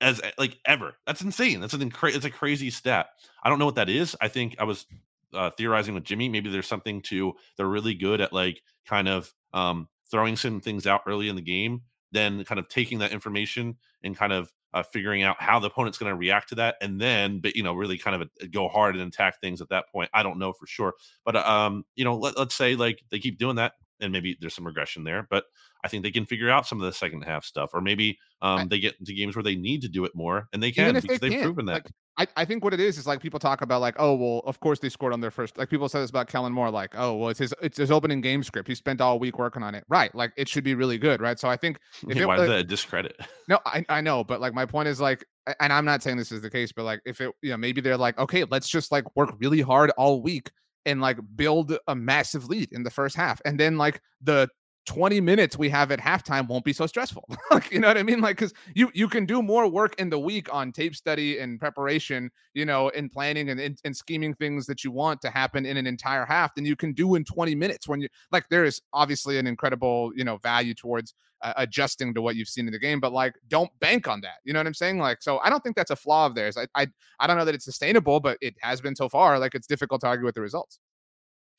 [0.00, 0.94] as eh, like ever.
[1.06, 1.60] That's insane.
[1.60, 3.06] That's an incra- it's a crazy stat.
[3.42, 4.16] I don't know what that is.
[4.20, 4.86] I think I was
[5.32, 6.28] uh, theorizing with Jimmy.
[6.28, 10.86] Maybe there's something to they're really good at like kind of um, throwing some things
[10.86, 14.82] out early in the game, then kind of taking that information and kind of uh,
[14.82, 17.72] figuring out how the opponent's going to react to that, and then, but you know,
[17.72, 20.10] really kind of a, go hard and attack things at that point.
[20.12, 23.20] I don't know for sure, but uh, um, you know, let, let's say like they
[23.20, 25.44] keep doing that, and maybe there's some regression there, but
[25.84, 28.60] I think they can figure out some of the second half stuff, or maybe um,
[28.60, 30.94] I, they get into games where they need to do it more, and they can
[30.94, 31.72] because they have proven that.
[31.72, 34.42] Like, I, I think what it is is like people talk about like oh well
[34.44, 36.94] of course they scored on their first like people say this about Kellen Moore like
[36.96, 39.74] oh well it's his it's his opening game script he spent all week working on
[39.74, 39.84] it.
[39.88, 41.38] Right like it should be really good right?
[41.38, 41.78] So I think
[42.08, 43.16] if yeah, why is that a discredit?
[43.48, 45.24] No I, I know but like my point is like
[45.60, 47.80] and I'm not saying this is the case but like if it you know maybe
[47.80, 50.50] they're like okay let's just like work really hard all week
[50.86, 54.48] and like build a massive lead in the first half and then like the
[54.86, 57.26] 20 minutes we have at halftime won't be so stressful.
[57.70, 58.20] you know what I mean?
[58.20, 61.58] Like, cause you you can do more work in the week on tape study and
[61.58, 65.64] preparation, you know, in planning and, and, and scheming things that you want to happen
[65.64, 68.64] in an entire half than you can do in 20 minutes when you like there
[68.64, 72.72] is obviously an incredible, you know, value towards uh, adjusting to what you've seen in
[72.72, 74.36] the game, but like don't bank on that.
[74.44, 74.98] You know what I'm saying?
[74.98, 76.56] Like, so I don't think that's a flaw of theirs.
[76.56, 76.86] I I,
[77.20, 79.38] I don't know that it's sustainable, but it has been so far.
[79.38, 80.78] Like it's difficult to argue with the results.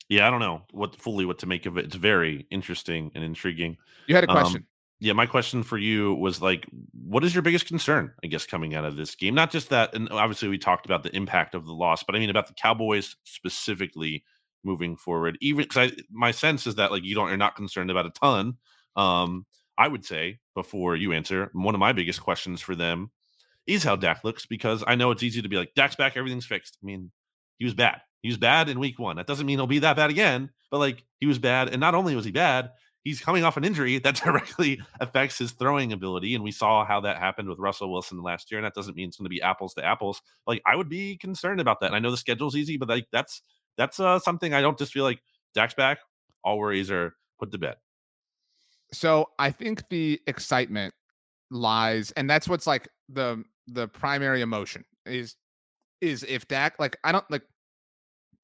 [0.08, 1.86] Yeah, I don't know what fully what to make of it.
[1.86, 3.76] It's very interesting and intriguing.
[4.06, 4.60] You had a um, question.
[4.60, 4.66] Um,
[4.98, 8.74] yeah, my question for you was like, what is your biggest concern, I guess, coming
[8.74, 9.34] out of this game?
[9.34, 12.18] Not just that, and obviously we talked about the impact of the loss, but I
[12.18, 14.24] mean about the Cowboys specifically
[14.64, 15.36] moving forward.
[15.42, 18.54] Even because my sense is that like you don't, you're not concerned about a ton.
[18.96, 19.44] Um,
[19.76, 23.10] I would say before you answer, one of my biggest questions for them
[23.66, 26.46] is how Dak looks because I know it's easy to be like Dak's back, everything's
[26.46, 26.78] fixed.
[26.82, 27.10] I mean,
[27.58, 28.00] he was bad.
[28.26, 29.14] He was bad in week one.
[29.14, 31.68] That doesn't mean he'll be that bad again, but like he was bad.
[31.68, 32.72] And not only was he bad,
[33.04, 36.34] he's coming off an injury that directly affects his throwing ability.
[36.34, 38.58] And we saw how that happened with Russell Wilson last year.
[38.58, 40.20] And that doesn't mean it's going to be apples to apples.
[40.44, 41.86] Like I would be concerned about that.
[41.86, 43.42] And I know the schedule's easy, but like that's
[43.76, 45.20] that's uh, something I don't just feel like
[45.54, 45.98] Dak's back.
[46.42, 47.76] All worries are put to bed.
[48.92, 50.94] So I think the excitement
[51.52, 55.36] lies, and that's what's like the the primary emotion is
[56.00, 57.42] is if Dak like I don't like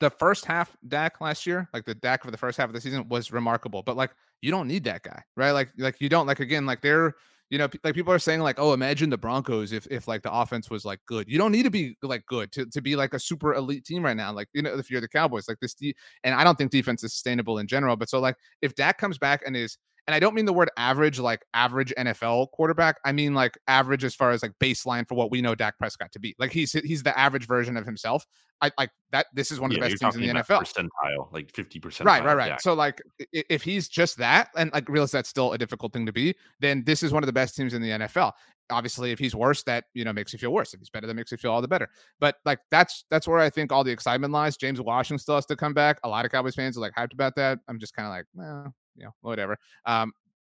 [0.02, 2.80] the first half Dak last year, like the Dak for the first half of the
[2.80, 4.10] season was remarkable, but like
[4.40, 5.52] you don't need that guy, right?
[5.52, 7.14] Like like you don't like again like they're
[7.50, 10.32] you know like people are saying like oh imagine the Broncos if if like the
[10.32, 11.28] offense was like good.
[11.28, 14.04] You don't need to be like good to to be like a super elite team
[14.04, 14.32] right now.
[14.32, 17.04] Like you know if you're the Cowboys like this de- and I don't think defense
[17.04, 20.18] is sustainable in general, but so like if Dak comes back and is and I
[20.18, 22.96] don't mean the word average like average NFL quarterback.
[23.04, 26.12] I mean like average as far as like baseline for what we know Dak Prescott
[26.12, 26.34] to be.
[26.38, 28.26] Like he's he's the average version of himself.
[28.60, 29.26] I like that.
[29.34, 30.62] This is one of yeah, the best teams in the NFL.
[30.62, 32.06] Percentile, like fifty percent.
[32.06, 32.48] Right, right, right.
[32.50, 32.60] Dak.
[32.60, 33.00] So like
[33.32, 36.82] if he's just that, and like realize that's still a difficult thing to be, then
[36.84, 38.32] this is one of the best teams in the NFL.
[38.70, 40.74] Obviously, if he's worse, that you know makes you feel worse.
[40.74, 41.88] If he's better, that makes you feel all the better.
[42.20, 44.56] But like that's that's where I think all the excitement lies.
[44.56, 45.98] James Washington still has to come back.
[46.04, 47.58] A lot of Cowboys fans are like hyped about that.
[47.68, 49.56] I'm just kind of like, well, you know, whatever.
[49.86, 50.12] Um,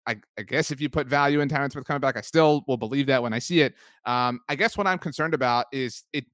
[0.07, 2.77] I, I, guess if you put value in Tyron Smith coming back, I still will
[2.77, 3.75] believe that when I see it.
[4.05, 6.25] Um, I guess what I'm concerned about is it.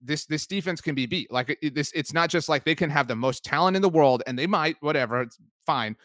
[0.00, 1.32] This this defense can be beat.
[1.32, 3.88] Like it, this, it's not just like they can have the most talent in the
[3.88, 5.96] world, and they might, whatever, it's fine,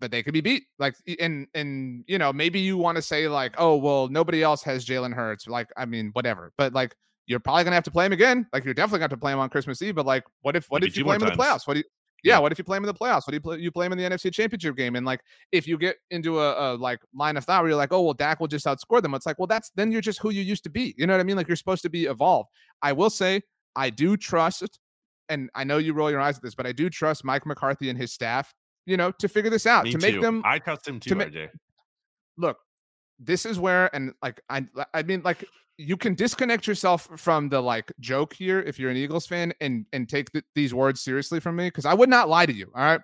[0.00, 0.64] but they could be beat.
[0.80, 4.64] Like and and you know maybe you want to say like, oh well, nobody else
[4.64, 5.46] has Jalen Hurts.
[5.46, 6.52] Like I mean, whatever.
[6.58, 8.48] But like you're probably gonna have to play him again.
[8.52, 9.94] Like you're definitely gonna have to play him on Christmas Eve.
[9.94, 11.32] But like, what if what Maybe if you play him times.
[11.32, 11.68] in the playoffs?
[11.68, 11.84] What do you
[12.22, 13.26] yeah, what if you play him in the playoffs?
[13.26, 13.58] What do you play?
[13.58, 15.20] You play him in the NFC Championship game, and like
[15.52, 18.14] if you get into a, a, like line of thought where you're like, oh well,
[18.14, 19.14] Dak will just outscore them.
[19.14, 20.94] It's like, well, that's then you're just who you used to be.
[20.98, 21.36] You know what I mean?
[21.36, 22.50] Like you're supposed to be evolved.
[22.82, 23.42] I will say,
[23.76, 24.78] I do trust,
[25.28, 27.90] and I know you roll your eyes at this, but I do trust Mike McCarthy
[27.90, 28.52] and his staff.
[28.86, 30.42] You know, to figure this out, Me to make them.
[30.44, 31.48] I trust him too, to ma- RJ.
[32.38, 32.58] Look,
[33.18, 35.44] this is where, and like I, I mean, like
[35.80, 39.86] you can disconnect yourself from the like joke here if you're an Eagles fan and
[39.92, 42.70] and take th- these words seriously from me because I would not lie to you.
[42.74, 43.00] All right.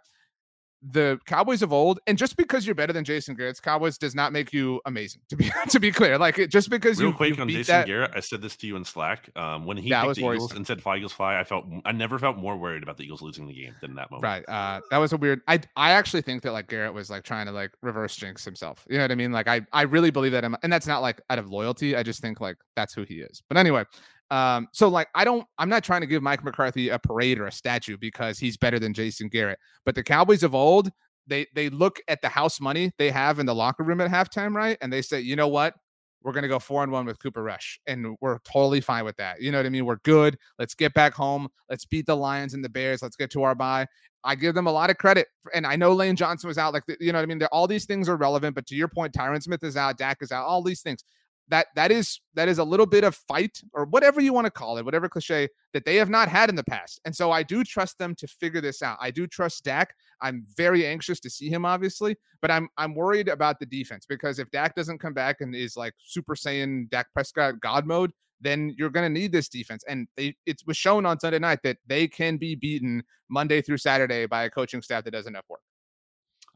[0.83, 4.33] The Cowboys of old, and just because you're better than Jason Garrett's Cowboys does not
[4.33, 5.21] make you amazing.
[5.31, 7.75] To be to be clear, like just because Real you quick you on beat Jason
[7.75, 9.31] that, Garrett, I said this to you in Slack.
[9.37, 12.19] Um, when he picked the Eagles and said fly Eagles fly, I felt I never
[12.19, 14.25] felt more worried about the Eagles losing the game than that moment.
[14.25, 14.49] Right.
[14.49, 17.47] Uh that was a weird I I actually think that like Garrett was like trying
[17.47, 18.85] to like reverse jinx himself.
[18.89, 19.33] You know what I mean?
[19.33, 21.97] Like I I really believe that him and that's not like out of loyalty.
[21.97, 23.43] I just think like that's who he is.
[23.49, 23.85] But anyway,
[24.31, 27.47] um so like I don't I'm not trying to give Mike McCarthy a parade or
[27.47, 29.59] a statue because he's better than Jason Garrett.
[29.85, 30.91] But the Cowboys of old,
[31.27, 34.55] they they look at the house money they have in the locker room at halftime,
[34.55, 34.79] right?
[34.81, 35.75] And they say, "You know what?
[36.23, 39.41] We're to go four and one with Cooper Rush, and we're totally fine with that.
[39.41, 39.87] You know what I mean?
[39.87, 40.37] We're good.
[40.59, 41.47] Let's get back home.
[41.71, 43.01] Let's beat the Lions and the Bears.
[43.01, 43.87] Let's get to our bye.
[44.25, 46.73] I give them a lot of credit, and I know Lane Johnson was out.
[46.75, 47.39] Like you know what I mean?
[47.39, 50.19] They're, all these things are relevant, but to your point, Tyron Smith is out, Dak
[50.21, 50.45] is out.
[50.45, 51.05] All these things
[51.49, 54.51] that that is that is a little bit of fight or whatever you want to
[54.51, 57.01] call it, whatever cliche that they have not had in the past.
[57.05, 58.99] And so I do trust them to figure this out.
[59.01, 59.95] I do trust Dak.
[60.23, 64.39] I'm very anxious to see him, obviously, but I'm I'm worried about the defense because
[64.39, 68.75] if Dak doesn't come back and is like Super Saiyan Dak Prescott God mode, then
[68.77, 69.85] you're going to need this defense.
[69.89, 73.79] And they, it was shown on Sunday night that they can be beaten Monday through
[73.79, 75.61] Saturday by a coaching staff that does enough work.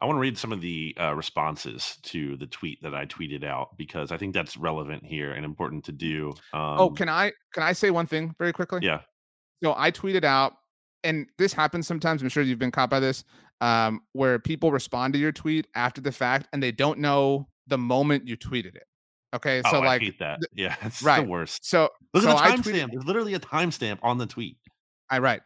[0.00, 3.44] I want to read some of the uh, responses to the tweet that I tweeted
[3.44, 6.30] out because I think that's relevant here and important to do.
[6.52, 8.80] Um, oh, can I can I say one thing very quickly?
[8.82, 9.00] yeah,
[9.62, 10.54] So I tweeted out,
[11.04, 12.22] and this happens sometimes.
[12.22, 13.24] I'm sure you've been caught by this,
[13.60, 17.78] um, where people respond to your tweet after the fact and they don't know the
[17.78, 18.84] moment you tweeted it.
[19.34, 20.40] Okay, oh, so I like, hate that.
[20.54, 21.22] Yeah, it's right.
[21.22, 21.64] the worst.
[21.64, 22.88] so Look so at the timestamp.
[22.90, 24.56] There's literally a timestamp on the tweet.
[25.10, 25.42] I right,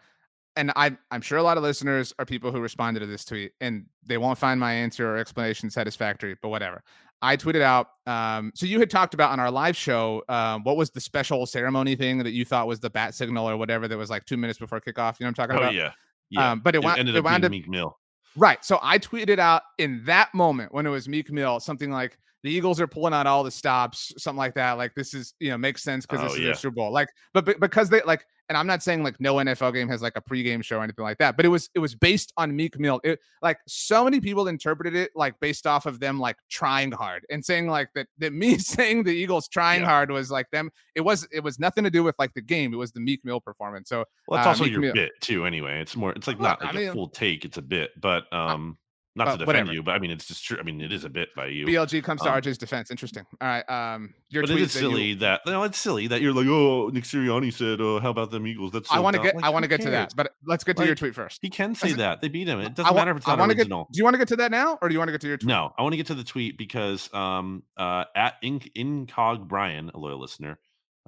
[0.56, 3.52] and I I'm sure a lot of listeners are people who responded to this tweet,
[3.60, 6.82] and they won't find my answer or explanation satisfactory, but whatever.
[7.22, 7.88] I tweeted out.
[8.06, 11.46] Um, so you had talked about on our live show, um, what was the special
[11.46, 14.36] ceremony thing that you thought was the bat signal or whatever that was like two
[14.36, 15.18] minutes before kickoff?
[15.18, 15.74] You know what I'm talking Oh about?
[15.74, 15.92] yeah,
[16.28, 16.52] yeah.
[16.52, 17.98] Um, but it, wound, ended it up wound up Meek Mill.
[18.36, 18.62] Right.
[18.64, 22.50] So I tweeted out in that moment when it was Meek Mill, something like the
[22.50, 24.72] Eagles are pulling out all the stops, something like that.
[24.72, 26.46] Like this is, you know, makes sense because Oh, this is yeah.
[26.46, 26.92] their Super Bowl.
[26.92, 30.02] Like, but, but because they like, and I'm not saying like no NFL game has
[30.02, 32.54] like a pregame show or anything like that, but it was it was based on
[32.54, 33.00] Meek Mill.
[33.04, 37.24] It, like so many people interpreted it like based off of them like trying hard
[37.30, 39.86] and saying like that that me saying the Eagles trying Yeah.
[39.88, 40.70] hard was like them.
[40.94, 42.74] It was it was nothing to do with like the game.
[42.74, 43.88] It was the Meek Mill performance.
[43.88, 45.46] So Well, it's uh, also Meek your Mill- bit too.
[45.46, 46.12] Anyway, it's more.
[46.12, 47.44] It's like Well, not I like mean- a full take.
[47.44, 48.76] It's a bit, but um,
[49.16, 49.72] not well, to defend whatever.
[49.72, 50.56] you, but I mean, it's just true.
[50.58, 51.66] I mean, it is a bit by you.
[51.66, 52.90] BLG comes to Um, RJ's defense.
[52.90, 53.24] Interesting.
[53.40, 53.68] All right.
[53.70, 56.32] Um, your but tweet it is that you- silly that no, it's silly that you're
[56.32, 58.72] like, oh, Nick Sirianni said, oh, how about them Eagles?
[58.72, 60.76] That's I want to get Like, I want to get to that, but let's get
[60.78, 61.38] to your tweet first.
[61.42, 62.58] He can say Listen, that they beat him.
[62.60, 63.84] It doesn't matter if it's not original.
[63.84, 65.20] Get, do you want to get to that now, or do you want to get
[65.20, 65.48] to your tweet?
[65.48, 69.90] No, I want to get to the tweet because um uh at Inc Incog Brian,
[69.94, 70.58] a loyal listener,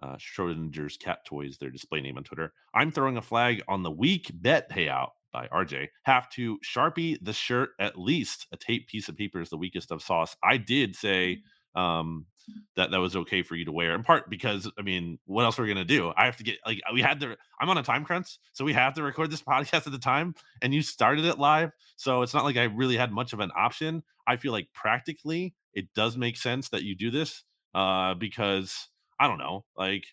[0.02, 2.52] uh Schrodinger's cat toys, their display name on Twitter.
[2.72, 5.88] I'm throwing a flag on the week bet payout by RJ.
[6.04, 8.46] Have to sharpie the shirt at least.
[8.52, 10.34] A tape piece of paper is the weakest of sauce.
[10.42, 11.42] I did say
[11.74, 12.24] um,
[12.76, 13.94] that that was okay for you to wear.
[13.94, 16.12] In part because I mean, what else we're we gonna do?
[16.16, 17.36] I have to get like we had to.
[17.60, 20.34] I'm on a time crunch, so we have to record this podcast at the time.
[20.62, 23.50] And you started it live, so it's not like I really had much of an
[23.54, 24.02] option.
[24.26, 28.88] I feel like practically it does make sense that you do this uh, because
[29.20, 30.04] I don't know, like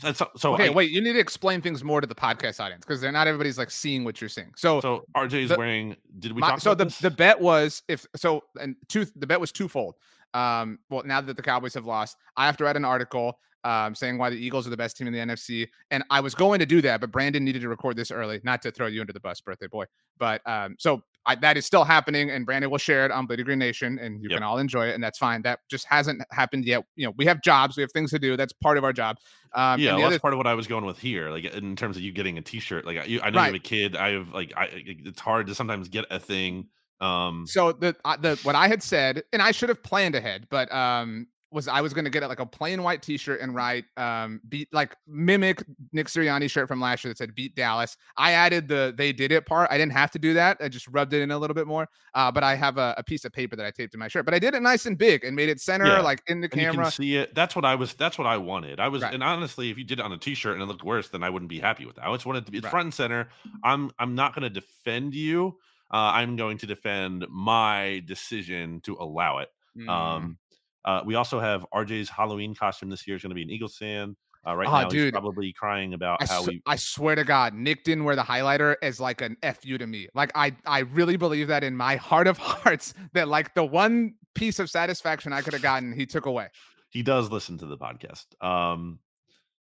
[0.00, 0.54] that's so.
[0.54, 0.90] Okay, I, wait.
[0.90, 3.70] You need to explain things more to the podcast audience because they're not everybody's like
[3.70, 4.52] seeing what you're seeing.
[4.56, 5.96] So, so RJ is the, wearing.
[6.18, 6.98] Did we my, talk so the this?
[6.98, 9.94] the bet was if so and two the bet was twofold.
[10.34, 13.94] Um, well, now that the Cowboys have lost, I have to write an article um,
[13.94, 15.68] saying why the Eagles are the best team in the NFC.
[15.90, 18.62] And I was going to do that, but Brandon needed to record this early, not
[18.62, 19.84] to throw you under the bus, birthday boy.
[20.18, 23.44] But um, so I, that is still happening, and Brandon will share it on Bleeding
[23.44, 24.38] Green Nation, and you yep.
[24.38, 25.42] can all enjoy it, and that's fine.
[25.42, 26.84] That just hasn't happened yet.
[26.96, 28.36] You know, we have jobs, we have things to do.
[28.36, 29.18] That's part of our job.
[29.54, 31.30] Um, yeah, well, that's part of what I was going with here.
[31.30, 32.84] Like in terms of you getting a T-shirt.
[32.86, 33.46] Like I, I know right.
[33.46, 33.96] you have a kid.
[33.96, 34.68] I have like I.
[34.72, 36.68] It's hard to sometimes get a thing.
[37.00, 40.46] Um, so the uh, the what I had said, and I should have planned ahead,
[40.50, 43.84] but um, was I was gonna get it like a plain white T-shirt and write
[43.96, 47.96] um beat like mimic Nick Sirianni shirt from last year that said beat Dallas.
[48.16, 49.70] I added the they did it part.
[49.70, 50.58] I didn't have to do that.
[50.60, 51.88] I just rubbed it in a little bit more.
[52.14, 54.24] Uh, but I have a, a piece of paper that I taped to my shirt.
[54.24, 56.00] But I did it nice and big and made it center yeah.
[56.00, 56.90] like in the and camera.
[56.90, 57.34] see it.
[57.34, 57.94] That's what I was.
[57.94, 58.80] That's what I wanted.
[58.80, 59.14] I was, right.
[59.14, 61.30] and honestly, if you did it on a T-shirt and it looked worse, then I
[61.30, 62.06] wouldn't be happy with that.
[62.06, 62.70] I just wanted to be right.
[62.70, 63.28] front and center.
[63.64, 65.58] I'm I'm not going to defend you.
[65.90, 69.50] Uh, I'm going to defend my decision to allow it.
[69.76, 69.88] Mm.
[69.88, 70.38] Um,
[70.84, 73.76] uh, we also have RJ's Halloween costume this year is going to be an Eagles
[73.76, 74.16] fan.
[74.44, 76.60] Uh, right oh, now, dude, he's probably crying about I how we.
[76.66, 80.08] I swear to God, Nick didn't wear the highlighter as like an fu to me.
[80.14, 84.14] Like I, I really believe that in my heart of hearts that like the one
[84.34, 86.48] piece of satisfaction I could have gotten, he took away.
[86.90, 88.24] He does listen to the podcast.
[88.44, 88.98] Um,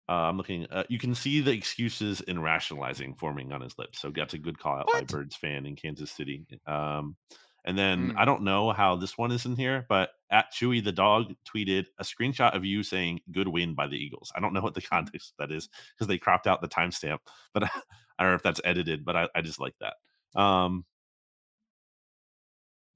[0.08, 0.66] uh, I'm looking.
[0.70, 4.00] Uh, you can see the excuses and rationalizing forming on his lips.
[4.00, 5.06] So that's a good call out what?
[5.06, 6.46] by Birds fan in Kansas City.
[6.66, 7.16] Um,
[7.64, 8.16] and then mm.
[8.16, 11.86] I don't know how this one is in here, but at Chewy the dog tweeted
[11.98, 14.32] a screenshot of you saying "good win" by the Eagles.
[14.34, 17.18] I don't know what the context that is because they cropped out the timestamp,
[17.54, 17.64] but
[18.18, 19.04] I, don't know if that's edited.
[19.04, 20.40] But I, I just like that.
[20.40, 20.84] Um,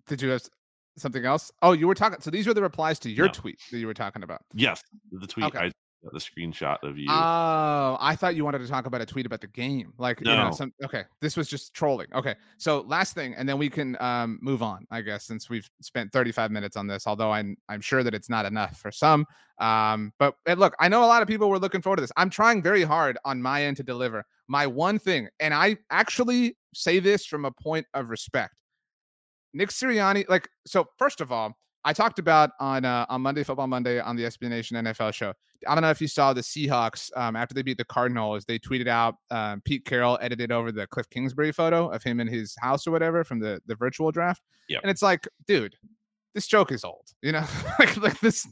[0.09, 0.43] Did you have
[0.97, 1.53] something else?
[1.62, 2.21] Oh, you were talking.
[2.21, 3.33] So these were the replies to your no.
[3.33, 4.43] tweet that you were talking about.
[4.53, 5.47] Yes, the tweet.
[5.47, 5.59] Okay.
[5.59, 5.71] I
[6.13, 7.07] the screenshot of you.
[7.09, 9.93] Oh, I thought you wanted to talk about a tweet about the game.
[9.99, 10.31] Like, no.
[10.31, 11.05] you know, some okay.
[11.21, 12.09] This was just trolling.
[12.15, 12.35] Okay.
[12.59, 16.13] So last thing, and then we can um move on, I guess, since we've spent
[16.13, 19.27] 35 minutes on this, although I'm I'm sure that it's not enough for some.
[19.59, 22.13] Um, but look, I know a lot of people were looking forward to this.
[22.17, 26.57] I'm trying very hard on my end to deliver my one thing, and I actually
[26.75, 28.55] say this from a point of respect.
[29.55, 33.68] Nick Sirianni, like, so first of all, I talked about on uh, on Monday Football
[33.68, 35.32] Monday on the SB Nation NFL show.
[35.68, 38.45] I don't know if you saw the Seahawks um, after they beat the Cardinals.
[38.45, 42.26] They tweeted out um, Pete Carroll edited over the Cliff Kingsbury photo of him in
[42.26, 44.43] his house or whatever from the the virtual draft.
[44.68, 44.80] Yep.
[44.82, 45.76] and it's like, dude,
[46.34, 47.07] this joke is old.
[47.22, 47.45] You know,
[47.78, 48.49] like like this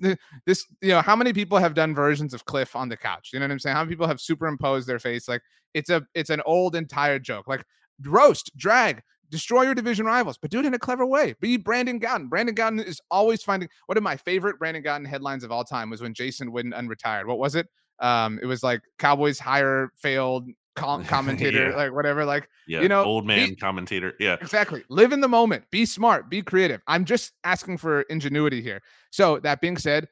[0.46, 3.30] this you know how many people have done versions of Cliff on the couch?
[3.32, 3.74] You know what I'm saying?
[3.74, 5.26] How many people have superimposed their face?
[5.26, 5.42] Like
[5.74, 7.48] it's a it's an old entire joke.
[7.48, 7.64] Like
[8.00, 11.34] roast, drag, destroy your division rivals, but do it in a clever way.
[11.40, 12.28] Be Brandon Gowton.
[12.28, 15.90] Brandon Gowton is always finding one of my favorite Brandon Gowton headlines of all time
[15.90, 17.26] was when Jason Witten unretired.
[17.26, 17.68] What was it?
[18.00, 21.76] Um, it was like Cowboys hire failed commentator, yeah.
[21.76, 24.14] like whatever, like yeah, you know, old man be, commentator.
[24.18, 24.84] Yeah, exactly.
[24.88, 25.64] Live in the moment.
[25.70, 26.28] Be smart.
[26.28, 26.82] Be creative.
[26.86, 28.82] I'm just asking for ingenuity here.
[29.10, 30.08] So that being said,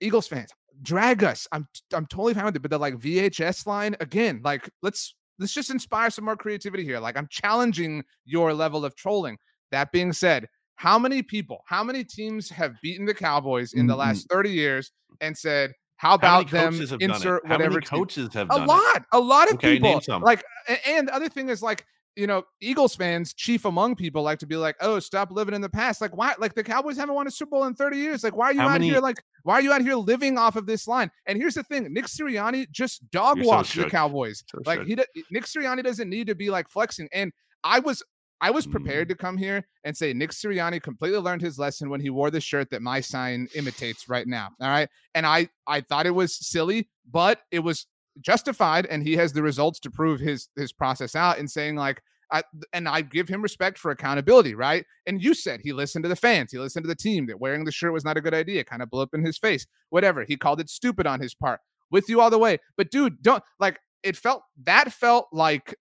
[0.00, 0.50] Eagles fans,
[0.82, 1.46] drag us.
[1.52, 2.62] I'm I'm totally fine with it.
[2.62, 7.00] But the like VHS line again, like let's let's just inspire some more creativity here.
[7.00, 9.38] Like I'm challenging your level of trolling.
[9.72, 13.96] That being said, how many people, how many teams have beaten the Cowboys in the
[13.96, 18.96] last 30 years and said, how about how them insert whatever coaches have a lot,
[18.96, 19.02] it?
[19.12, 20.00] a lot of okay, people.
[20.20, 20.42] Like,
[20.86, 21.84] and the other thing is like
[22.20, 25.62] you know, Eagles fans, chief among people, like to be like, "Oh, stop living in
[25.62, 26.34] the past." Like, why?
[26.38, 28.22] Like the Cowboys haven't won a Super Bowl in 30 years.
[28.22, 28.90] Like, why are you How out many...
[28.90, 29.00] here?
[29.00, 31.10] Like, why are you out here living off of this line?
[31.26, 34.44] And here's the thing: Nick Sirianni just dog walks so the Cowboys.
[34.50, 34.96] So like he,
[35.30, 37.08] Nick Sirianni doesn't need to be like flexing.
[37.12, 37.32] And
[37.64, 38.02] I was,
[38.42, 39.12] I was prepared mm.
[39.12, 42.40] to come here and say Nick Sirianni completely learned his lesson when he wore the
[42.40, 44.50] shirt that my sign imitates right now.
[44.60, 47.86] All right, and I, I thought it was silly, but it was
[48.20, 51.38] justified, and he has the results to prove his his process out.
[51.38, 52.02] and saying like
[52.32, 52.42] I,
[52.72, 54.84] and I give him respect for accountability, right?
[55.06, 57.64] And you said he listened to the fans, he listened to the team that wearing
[57.64, 60.24] the shirt was not a good idea, kind of blew up in his face, whatever.
[60.24, 61.60] He called it stupid on his part.
[61.90, 65.74] With you all the way, but dude, don't like it felt that felt like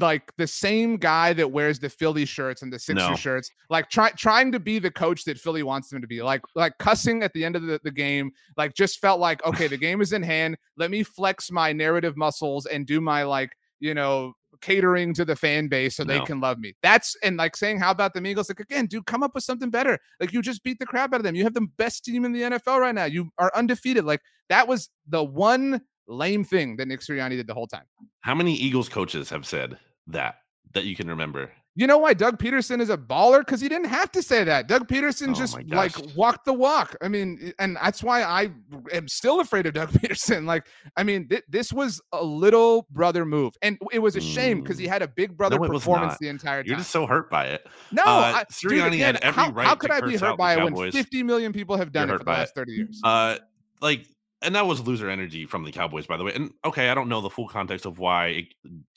[0.00, 3.16] like the same guy that wears the Philly shirts and the Sixer no.
[3.16, 6.40] shirts, like try, trying to be the coach that Philly wants them to be, like
[6.54, 9.76] like cussing at the end of the, the game, like just felt like okay, the
[9.76, 10.56] game is in hand.
[10.76, 15.34] Let me flex my narrative muscles and do my like you know catering to the
[15.36, 16.74] fan base so they can love me.
[16.82, 18.48] That's and like saying how about the Eagles?
[18.48, 19.98] Like again, dude, come up with something better.
[20.20, 21.34] Like you just beat the crap out of them.
[21.34, 23.04] You have the best team in the NFL right now.
[23.04, 24.04] You are undefeated.
[24.04, 27.84] Like that was the one lame thing that Nick Sirianni did the whole time.
[28.20, 29.78] How many Eagles coaches have said
[30.08, 30.36] that
[30.74, 31.50] that you can remember?
[31.74, 33.38] You know why Doug Pederson is a baller?
[33.38, 34.68] Because he didn't have to say that.
[34.68, 36.94] Doug Pederson Oh just like walked the walk.
[37.00, 38.50] I mean, and that's why I
[38.92, 40.44] am still afraid of Doug Pederson.
[40.44, 40.66] Like,
[40.98, 44.76] I mean, thi- this was a little brother move, and it was a shame because
[44.76, 44.90] he Mm.
[44.90, 46.68] had a big brother No, performance the entire time.
[46.68, 47.66] You're just so hurt by it.
[47.90, 50.36] no, uh, I, dude, Sirianni again, had every how, right how could I be hurt
[50.36, 52.54] by it when 50 million people have done You're it for the last it.
[52.56, 53.00] 30 years?
[53.02, 53.38] Uh,
[53.80, 54.04] like,
[54.42, 56.32] and that was loser energy from the Cowboys, by the way.
[56.34, 58.44] And okay, I don't know the full context of why it,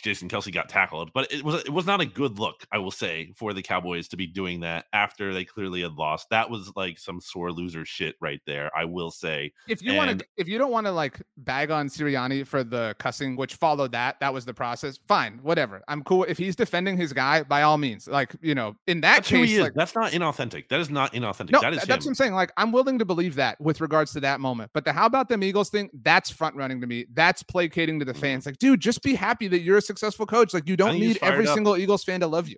[0.01, 2.91] Jason Kelce got tackled, but it was it was not a good look, I will
[2.91, 6.29] say, for the Cowboys to be doing that after they clearly had lost.
[6.29, 8.71] That was like some sore loser shit right there.
[8.75, 9.53] I will say.
[9.67, 12.95] if you want to if you don't want to like bag on Sirianni for the
[12.99, 16.97] cussing which followed that that was the process fine whatever i'm cool if he's defending
[16.97, 20.11] his guy by all means like you know in that That's case like That's not
[20.11, 20.69] inauthentic.
[20.69, 21.51] That is not inauthentic.
[21.51, 23.81] no that is th- that's what i'm saying like i'm willing to believe that with
[23.81, 26.87] regards to that moment but the how about them eagles thing that's front running to
[26.87, 30.25] me that's placating to the fans like dude just be happy that you're a successful
[30.25, 31.53] coach like you don't need every up.
[31.53, 32.57] single eagles fan to love you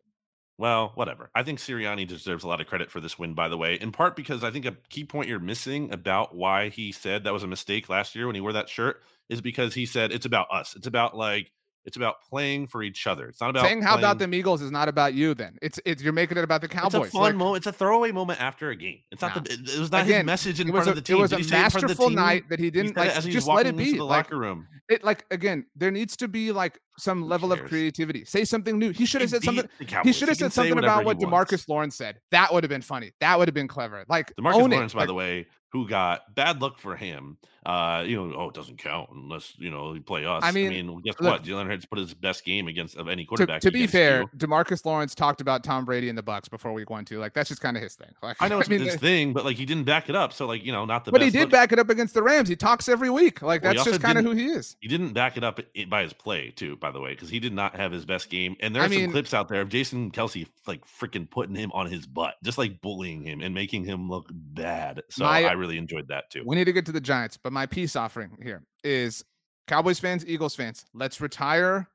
[0.59, 1.29] Well, whatever.
[1.35, 3.91] I think Sirianni deserves a lot of credit for this win, by the way, in
[3.91, 7.43] part because I think a key point you're missing about why he said that was
[7.43, 10.47] a mistake last year when he wore that shirt is because he said it's about
[10.51, 10.75] us.
[10.75, 11.51] It's about like
[11.87, 13.27] it's about playing for each other.
[13.29, 15.79] It's not about saying how about playing- them eagles is not about you then it's
[15.85, 17.57] it's you're making it about the cowboys It's a fun like, moment.
[17.57, 18.99] It's a throwaway moment after a game.
[19.11, 19.41] It's not Nah.
[19.43, 19.53] the.
[19.53, 21.17] It, was not Again, his message in front a, of the team.
[21.17, 22.65] it was Did a he say it in front of the masterful night that he
[22.65, 24.67] He didn't it like he just let it be the like locker room.
[24.89, 28.89] it like again there needs to be like some level of creativity say something new
[28.91, 29.67] he should have said something
[30.03, 31.53] he should have said something about what he wants.
[31.53, 34.69] demarcus lawrence said that would have been funny that would have been clever like Demarcus
[34.71, 37.37] Lawrence, by the way, who got bad luck for him.
[37.67, 40.41] Uh, you know, oh, it doesn't count unless you know you play us.
[40.41, 41.43] I mean, guess look, what?
[41.43, 43.59] Jalen Hurts put his best game against of any quarterback.
[43.59, 44.27] to be fair you.
[44.37, 47.49] demarcus lawrence talked about tom brady and the bucs before week one too like that's
[47.49, 49.65] just kind of his thing like I know it's mean his thing, but like he
[49.65, 50.31] didn't back it up.
[50.31, 51.49] So like you know, not the but he did look.
[51.49, 54.17] back it up against the rams he talks every week like Well, that's just kind
[54.17, 55.59] of who he is He didn't back it up
[55.89, 58.55] by his play too, by the way, because he did not have his best game.
[58.61, 61.55] And there are I mean- some clips out there of Jason Kelce like freaking putting
[61.55, 65.03] him on his butt, just like bullying him and making him look bad.
[65.09, 66.43] So My- I really enjoyed that too.
[66.45, 69.25] we need to get to the giants but my peace offering here is
[69.65, 71.89] cowboys fans eagles fans let's retire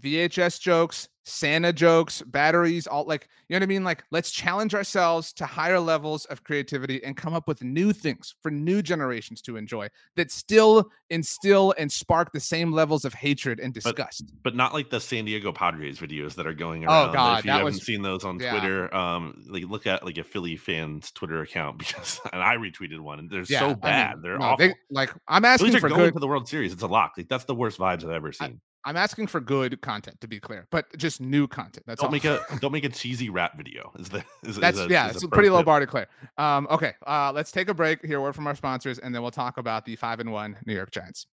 [0.00, 3.84] VHS jokes, Santa jokes, batteries, all like, you know what I mean?
[3.84, 8.34] Like, let's challenge ourselves to higher levels of creativity and come up with new things
[8.42, 13.58] for new generations to enjoy that still instill and spark the same levels of hatred
[13.60, 14.32] and disgust.
[14.42, 17.10] but not like the San Diego Padres videos that are going around.
[17.10, 17.12] Oh.
[17.14, 18.50] God, if you haven't was- seen those on yeah.
[18.50, 23.00] Twitter, um, like look at like a Philly fans Twitter account because and I retweeted
[23.00, 24.16] one and they're Yeah, I so mean, bad.
[24.22, 24.66] they're no, awful.
[24.66, 26.14] they- like, I'm asking for going good.
[26.14, 26.72] to the World Series.
[26.72, 27.12] It's a lock.
[27.16, 28.60] Like that's the worst vibes I've ever seen.
[28.86, 31.84] I'm asking for good content to be clear, but just new content.
[31.86, 32.12] That's don't all.
[32.12, 33.92] make a don't make a cheesy rap video.
[33.98, 35.66] Is the is, That's is a, yeah, is it's a a pretty low tip.
[35.66, 36.06] bar to clear.
[36.36, 38.04] Um, okay, uh, let's take a break.
[38.04, 40.56] Hear a word from our sponsors, and then we'll talk about the five and one
[40.66, 41.26] New York Giants.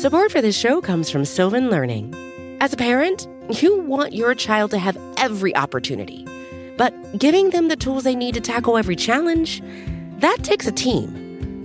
[0.00, 2.14] Support for this show comes from Sylvan Learning.
[2.60, 3.26] As a parent,
[3.60, 6.26] you want your child to have every opportunity,
[6.76, 9.62] but giving them the tools they need to tackle every challenge,
[10.18, 11.23] that takes a team.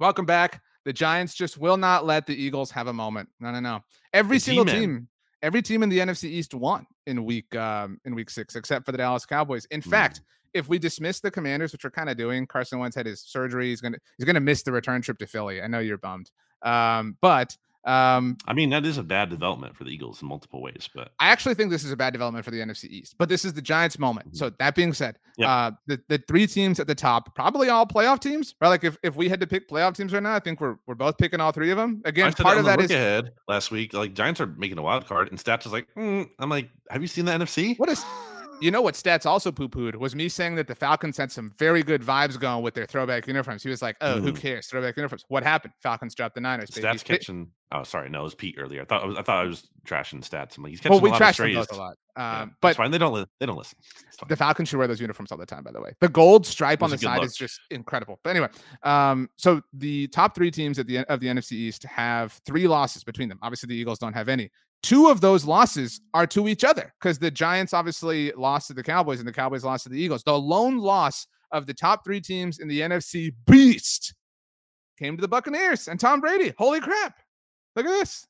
[0.00, 0.62] Welcome back.
[0.84, 3.28] The Giants just will not let the Eagles have a moment.
[3.40, 3.80] No, no, no.
[4.12, 5.08] Every The single team,
[5.42, 8.92] every team in the NFC East won in week um in week six, except for
[8.92, 9.64] the Dallas Cowboys.
[9.66, 9.90] In Hmm.
[9.90, 10.20] fact,
[10.54, 13.68] if we dismiss the Commanders, which we're kind of doing, Carson Wentz had his surgery.
[13.68, 15.60] He's gonna he's gonna miss the return trip to Philly.
[15.60, 16.30] I know you're bummed,
[16.62, 17.56] um, but
[17.88, 21.12] Um, I mean, that is a bad development for the Eagles in multiple ways, but
[21.20, 23.54] I actually think this is a bad development for the NFC East, but this is
[23.54, 24.32] the Giants' moment.
[24.32, 24.36] Mhm.
[24.36, 25.48] So that being said, Yep.
[25.48, 28.68] uh, the, the three teams at the top, probably all playoff teams, right?
[28.68, 30.96] Like if, if we had to pick playoff teams right now, I think we're we're
[30.96, 32.02] both picking all three of them.
[32.04, 33.94] Again, part of that is ahead last week.
[33.94, 36.24] Like Giants are making a wild card, and stats is like, hmm.
[36.38, 37.78] I'm like, have you seen the NFC?
[37.78, 38.04] what is
[38.60, 41.50] you know what stats also poo pooed was me saying that the Falcons had some
[41.58, 43.62] very good vibes going with their throwback uniforms.
[43.62, 44.40] He was like, oh, who Mm.
[44.40, 44.66] cares?
[44.66, 45.24] Throwback uniforms.
[45.28, 45.74] What happened?
[45.82, 46.70] Falcons dropped the Niners.
[46.70, 46.86] baby.
[46.86, 47.50] Stats catching.
[47.70, 48.82] Oh, sorry, no, it was Pete earlier.
[48.82, 49.16] I thought I was.
[49.18, 50.56] I thought I was trashing stats.
[50.56, 51.96] I'm like, he's catching well, we a lot of trashed them both a lot.
[52.16, 52.90] Um, that's but fine.
[52.90, 53.12] They don't.
[53.12, 53.76] Li- they don't listen.
[54.28, 55.92] The Falcons should wear those uniforms all the time, by the way.
[56.00, 58.18] The gold stripe on the Those are good side is just incredible.
[58.24, 58.48] But anyway,
[58.82, 63.04] um, so the top three teams at the of the NFC East have three losses
[63.04, 63.38] between them.
[63.42, 64.50] Obviously, the Eagles don't have any.
[64.82, 68.82] Two of those losses are to each other because the Giants obviously lost to the
[68.82, 70.22] Cowboys and the Cowboys lost to the Eagles.
[70.22, 74.14] The lone loss of the top three teams in the NFC Beast
[74.98, 76.52] came to the Buccaneers and Tom Brady.
[76.58, 77.18] Holy crap!
[77.74, 78.26] Look at this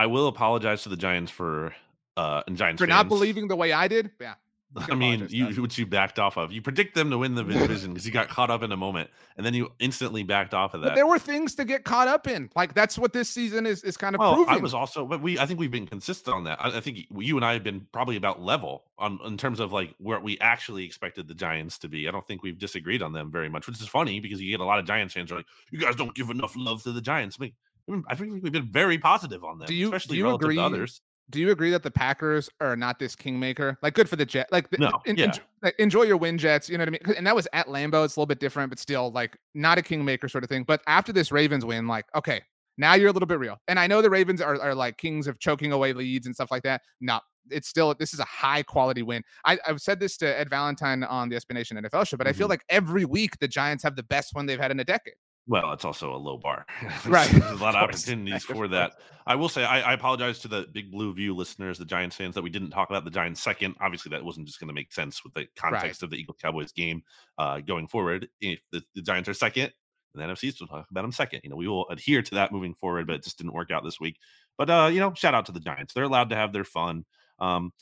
[0.00, 1.74] I will apologize to the Giants for
[2.16, 4.10] uh and Giants for not believing the way I did.
[4.18, 4.34] Yeah,
[4.76, 6.52] I mean, you which you backed off of.
[6.52, 9.10] You predict them to win the division because you got caught up in a moment,
[9.36, 10.94] and then you instantly backed off of But that.
[10.94, 12.50] there were things to get caught up in.
[12.54, 14.54] Like that's what this season is is kind of Well, proving.
[14.54, 16.58] I was also, but we, I think we've been consistent on that.
[16.60, 19.72] I, I think you and I have been probably about level on in terms of
[19.72, 22.06] like where we actually expected the Giants to be.
[22.06, 24.60] I don't think we've disagreed on them very much, which is funny because you get
[24.60, 27.00] a lot of Giants fans are like, "You guys don't give enough love to the
[27.00, 27.44] Giants." I
[27.92, 30.44] mean, I think we've been very positive on them, Do you- especially do you relative
[30.44, 31.00] agree- to others.
[31.30, 33.78] Do you agree that the Packers are not this kingmaker?
[33.82, 34.48] Like, good for the Jet.
[34.50, 35.12] Like, No, yeah.
[35.12, 35.30] enjoy,
[35.62, 36.68] like, enjoy your win, Jets.
[36.68, 37.16] You know what I mean?
[37.16, 38.04] And that was at Lambeau.
[38.04, 40.64] It's a little bit different, but still, like, not a kingmaker sort of thing.
[40.64, 42.42] But after this Ravens win, like, okay,
[42.78, 43.58] now you're a little bit real.
[43.68, 46.50] And I know the Ravens are, are like kings of choking away leads and stuff
[46.50, 46.80] like that.
[47.00, 47.20] No,
[47.50, 49.22] it's still this is a high quality win.
[49.44, 52.32] I, I've said this to Ed Valentine on the SB Nation NFL show, but I
[52.32, 52.50] feel Mhm.
[52.50, 55.14] like every week the Giants have the best one they've had in a decade.
[55.50, 56.64] Well, it's also a low bar.
[56.80, 58.92] There's- Right, There's a lot of course, opportunities of for that.
[59.26, 62.36] I will say, I, I apologize to the Big Blue View listeners, the Giants fans,
[62.36, 63.74] that we didn't talk about the Giants second.
[63.80, 66.70] Obviously, that wasn't just going to make sense with the context of the Eagle Cowboys
[66.70, 67.02] game
[67.36, 68.28] uh, going forward.
[68.40, 69.72] If the, the Giants are second,
[70.14, 71.40] the NFC East will talk about them second.
[71.42, 73.82] You know, we will adhere to that moving forward, but it just didn't work out
[73.82, 74.18] this week.
[74.56, 75.94] But uh, you know, shout out to the Giants.
[75.94, 77.04] They're allowed to have their fun.
[77.40, 77.72] Um,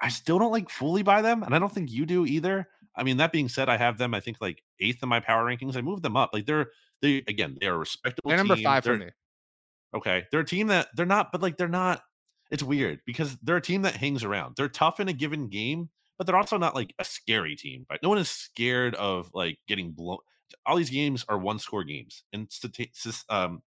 [0.00, 2.68] I still don't like fully buy them, and I don't think you do either.
[2.94, 4.14] I mean, that being said, I have them.
[4.14, 5.76] I think like eighth in my power rankings.
[5.76, 6.30] I moved them up.
[6.32, 6.70] Like they're
[7.02, 8.30] they again, they're a respectable.
[8.30, 8.64] They're number team.
[8.64, 9.12] five for They're- me.
[9.94, 12.00] Okay, they're a team that they're not, but like they're not.
[12.50, 14.54] It's weird because they're a team that hangs around.
[14.56, 17.84] They're tough in a given game, but they're also not like a scary team.
[17.90, 18.00] Right?
[18.02, 20.18] No one is scared of like getting blown.
[20.66, 22.50] All these games are one score games, and
[23.28, 23.62] um,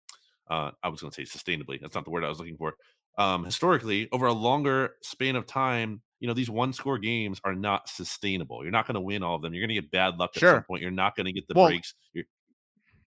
[0.51, 1.81] uh, I was going to say sustainably.
[1.81, 2.75] That's not the word I was looking for.
[3.19, 7.55] Um, historically, over a longer span of time, you know, these one score games are
[7.55, 8.63] not sustainable.
[8.63, 9.55] You're not going to win all of them.
[9.55, 10.83] You're going to get bad luck at some point.
[10.83, 11.95] You're not going to get the Well- breaks.
[12.15, 12.25] You're,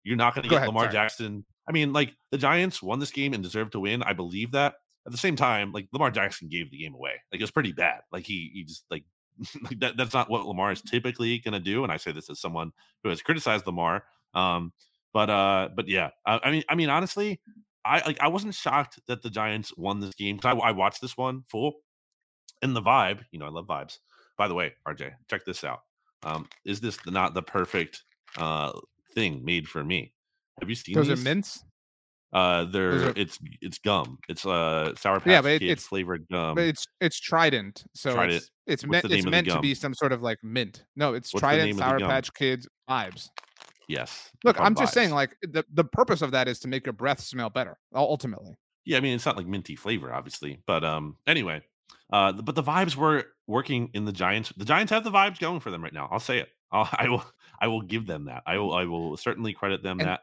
[0.06, 0.94] you're not going to get ahead, Lamar sorry.
[0.94, 1.46] Jackson.
[1.68, 4.04] I mean, like the Giants won this game and deserved to win.
[4.04, 4.76] I believe that.
[5.06, 7.12] At the same time, like Lamar Jackson gave the game away.
[7.32, 8.02] Like it was pretty bad.
[8.12, 9.04] Like he he just like,
[9.64, 11.84] like that, that's not what Lamar is typically going to do.
[11.84, 12.72] And I say this as someone
[13.04, 14.04] who has criticized Lamar.
[14.34, 14.74] Um,
[15.14, 17.40] but uh, but yeah, I, I mean, I mean, honestly,
[17.84, 21.02] I like I wasn't shocked that the Giants won this game because I, I watched
[21.02, 21.74] this one full,
[22.62, 23.22] and the vibe.
[23.32, 23.98] You know, I love vibes.
[24.38, 25.82] By the way, RJ, check this out.
[26.24, 28.04] Um, is this the, not the perfect
[28.38, 28.72] uh
[29.16, 30.14] thing made for me?
[30.60, 31.64] Have you seen Those are mints.
[32.34, 34.18] Uh, they're are- it's it's gum.
[34.28, 36.56] It's uh sour patch Yeah, but it- it's- flavored gum.
[36.56, 38.36] but it's it's Trident, so Trident.
[38.38, 40.84] it's it's meant it's meant to be some sort of like mint.
[40.96, 42.10] No, it's What's Trident name of the Sour?
[42.10, 43.30] Patch Kids vibes.
[43.88, 44.32] yes.
[44.44, 47.22] Look, I'm just saying, like the the purpose of that is to make your breath
[47.22, 47.78] smell better.
[47.94, 48.56] Ultimately,
[48.86, 51.62] Yeah, I mean it's not like minty flavor, obviously, but um, anyway,
[52.12, 54.52] uh, but the vibes were working in the Giants.
[54.58, 56.10] The Giants have the vibes going for them right now.
[56.12, 56.50] I'll say it.
[56.72, 57.24] I'll, I will.
[57.60, 58.44] I will give them that.
[58.46, 58.74] I will.
[58.74, 60.22] I will certainly credit them And that.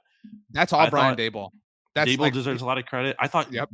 [0.51, 1.51] that's all I Brian Daboll.
[1.95, 3.17] That's Daboll like, deserves a lot of credit.
[3.19, 3.69] I thought Yep.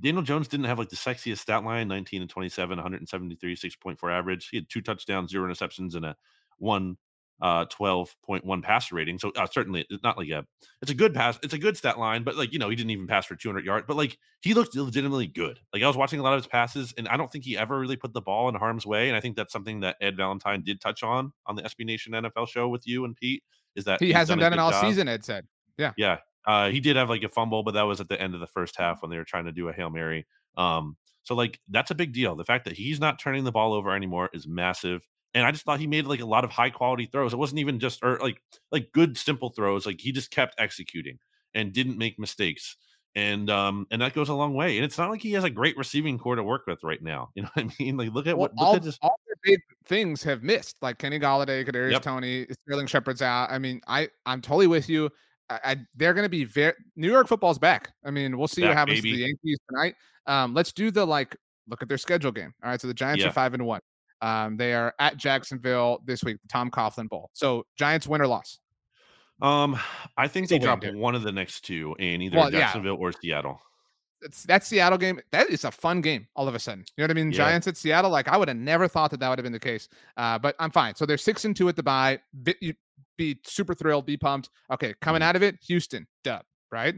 [0.00, 4.48] Daniel Jones didn't have like the sexiest stat line 19 and 27, 173, 6.4 average.
[4.48, 6.16] He had two touchdowns, zero interceptions, and a
[6.58, 6.96] one
[7.40, 9.18] uh 12.1 passer rating.
[9.18, 10.44] So uh, certainly it's not like a
[10.80, 12.90] it's a good pass, it's a good stat line, but like you know, he didn't
[12.90, 15.58] even pass for 200 yards, but like he looked legitimately good.
[15.72, 17.78] Like I was watching a lot of his passes, and I don't think he ever
[17.78, 19.08] really put the ball in harm's way.
[19.08, 22.12] And I think that's something that Ed Valentine did touch on on the SB Nation
[22.12, 23.42] NFL show with you and Pete.
[23.74, 24.84] Is that he hasn't a done it all job.
[24.84, 25.08] season.
[25.08, 25.46] Ed said.
[25.78, 25.92] Yeah.
[25.96, 26.18] Yeah.
[26.46, 28.46] Uh, he did have like a fumble, but that was at the end of the
[28.46, 30.26] first half when they were trying to do a Hail Mary.
[30.56, 32.34] Um, so like that's a big deal.
[32.34, 35.06] The fact that he's not turning the ball over anymore is massive.
[35.34, 37.32] And I just thought he made like a lot of high quality throws.
[37.32, 39.86] It wasn't even just or like like good simple throws.
[39.86, 41.18] Like he just kept executing
[41.54, 42.76] and didn't make mistakes.
[43.14, 44.76] And um and that goes a long way.
[44.76, 47.30] And it's not like he has a great receiving corps to work with right now.
[47.34, 47.96] You know what I mean?
[47.96, 50.76] Like look at Well, what look all, at just all their big things have missed,
[50.82, 52.02] like Kenny Golladay, Kadarius Yep.
[52.02, 53.50] Toney, Sterling Shepard's out.
[53.50, 55.10] I mean, I I'm totally with you.
[55.50, 57.90] I, I they're going to be very New York football's back.
[58.04, 59.10] I mean, we'll see Back, what happens baby.
[59.10, 59.94] to the Yankees tonight.
[60.26, 61.36] Um, let's do the like
[61.68, 62.52] look at their schedule game.
[62.62, 63.28] All right, so the Giants Yeah.
[63.30, 63.80] are five and one.
[64.22, 67.28] Um, they are at Jacksonville this week, Tom Coughlin Bowl.
[67.34, 68.58] So Giants win or loss.
[69.42, 69.76] Um,
[70.16, 70.94] I think It's they drop dude.
[70.94, 72.60] one of the next two in either Well, yeah.
[72.60, 73.60] Jacksonville or Seattle.
[74.20, 75.20] It's that Seattle game.
[75.32, 76.28] That is a fun game.
[76.36, 77.32] All of a sudden, you know what I mean?
[77.32, 77.38] Yeah.
[77.38, 78.10] Giants at Seattle.
[78.12, 79.88] Like I would have never thought that that would have been the case.
[80.16, 80.94] Uh, but I'm fine.
[80.94, 82.20] So they're six and two at the bye.
[82.44, 82.76] Be,
[83.18, 84.06] be super thrilled.
[84.06, 84.48] Be pumped.
[84.72, 85.24] Okay, coming Mhm.
[85.24, 86.42] out of it, Houston dub.
[86.70, 86.94] Right.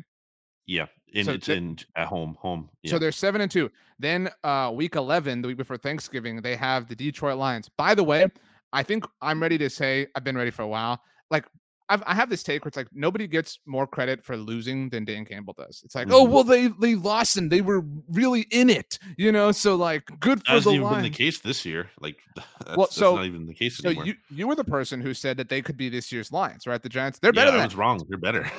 [0.66, 2.70] Yeah, and So it's the- in at home, home.
[2.82, 2.92] Yeah.
[2.92, 3.70] So they're seven and two.
[3.98, 7.68] Then uh week eleven, the week before Thanksgiving, they have the Detroit Lions.
[7.76, 8.26] By the way,
[8.72, 11.00] I think I'm ready to say I've been ready for a while.
[11.30, 11.46] Like
[11.89, 15.05] I've, I have this take where it's like nobody gets more credit for losing than
[15.05, 15.82] Dan Campbell does.
[15.85, 16.30] It's like, oh Mhm.
[16.30, 19.53] well, they they lost and they were really in it, you know.
[19.53, 21.91] So like, good that for hasn't the even been the case this year.
[22.01, 24.07] Like, that's, Well, that's so- not even the case So anymore.
[24.07, 26.80] you you were the person who said that they could be this year's Lions, right?
[26.80, 28.03] The Giants, they're yeah, better I than was wrong.
[28.09, 28.51] They're better.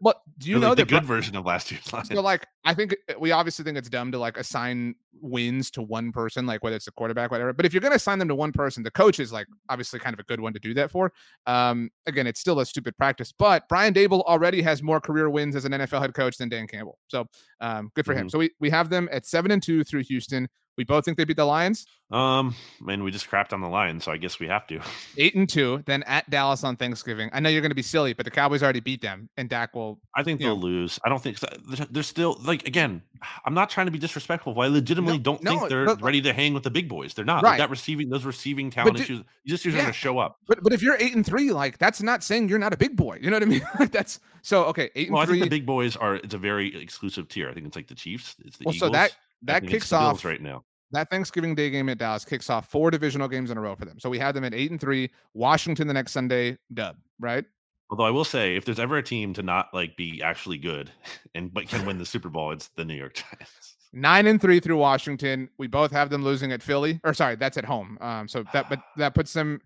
[0.00, 2.08] What do you They're know like the that good version of last year's Lions.
[2.08, 5.82] So like I think uh, we obviously think it's dumb to like assign wins to
[5.82, 7.52] one person, like whether it's a quarterback, whatever.
[7.52, 10.12] But if you're gonna assign them to one person, the coach is like obviously kind
[10.12, 11.12] of a good one to do that for.
[11.46, 15.54] Um, again, it's still a stupid practice, but Brian Daboll already has more career wins
[15.56, 16.98] as an NFL head coach than Dan Campbell.
[17.08, 17.26] So
[17.60, 18.26] um, good for him.
[18.26, 18.30] Mhm.
[18.32, 20.48] So we we have them at seven and two through Houston.
[20.76, 21.86] We both think they beat the Lions.
[22.10, 24.80] Um, man, we just crapped on the Lions, so I guess we have to.
[25.16, 27.30] Eight and two, then at Dallas on Thanksgiving.
[27.32, 29.98] I know you're gonna be silly, but the Cowboys already beat them, and Dak will
[30.14, 31.00] I think they'll lose.
[31.04, 31.48] I don't think so-
[31.90, 33.02] they're- still like again.
[33.44, 34.52] I'm not trying to be disrespectful.
[34.54, 37.14] But I legitimately don't no, think they're but- ready to hang with the big boys.
[37.14, 37.42] They're not.
[37.42, 37.52] Right.
[37.52, 39.24] Like that receiving those receiving talent do- issues.
[39.46, 39.84] Just usually yeah.
[39.86, 40.38] going to show up.
[40.46, 42.94] But but if you're eight and three, like that's not saying you're not a big
[42.96, 43.18] boy.
[43.20, 43.62] You know what I mean?
[43.80, 44.90] Like that's so okay.
[44.94, 45.40] Eight and Well, I three.
[45.40, 46.16] think the big boys are.
[46.16, 47.48] It's a very exclusive tier.
[47.48, 48.36] I think it's like the Chiefs.
[48.44, 48.88] It's the well, Eagles.
[48.90, 50.64] so that that kicks off right now.
[50.92, 53.84] that Thanksgiving Day game at Dallas kicks off four divisional games in a row for
[53.84, 53.98] them.
[53.98, 55.10] So we had them at eight and three.
[55.34, 57.44] Washington the next Sunday, dub, right?
[57.90, 60.90] Although I will say, if there's ever a team to not like be actually good
[61.34, 63.76] and but can win the Super Bowl, it's the New York Giants.
[63.92, 65.48] Nine and three through Washington.
[65.58, 67.96] We both have them losing at Philly, or sorry, that's at home.
[68.00, 69.60] Um, so that but that puts them.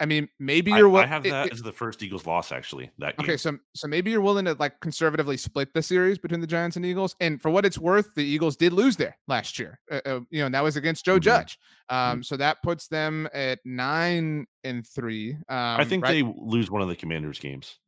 [0.00, 0.88] I mean, maybe you're.
[0.88, 2.52] I wi- have that it- as the first Eagles loss.
[2.52, 3.24] Actually, that game.
[3.24, 6.76] Okay, so so maybe you're willing to like conservatively split the series between the Giants
[6.76, 7.14] and Eagles.
[7.20, 9.78] And for what it's worth, the Eagles did lose there last year.
[9.90, 11.22] Uh, uh, you know, and that was against Joe Mhm.
[11.22, 11.58] Judge.
[11.90, 15.32] Um, so that puts them at nine and three.
[15.48, 16.12] Um, I think right?
[16.12, 17.78] they lose one of the Commanders games.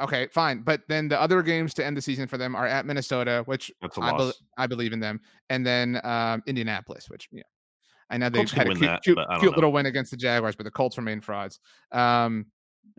[0.00, 0.62] Okay, fine.
[0.62, 3.70] But then the other games to end the season for them are at Minnesota, which
[3.82, 4.42] That's a I, loss.
[4.56, 5.20] I believe in them,
[5.50, 7.42] and then um, Indianapolis, which yeah,
[8.10, 9.86] I know they Colts had a cute, that, cute, but I don't cute little win
[9.86, 11.60] against the Jaguars, but the Colts remain frauds.
[11.92, 12.46] Um,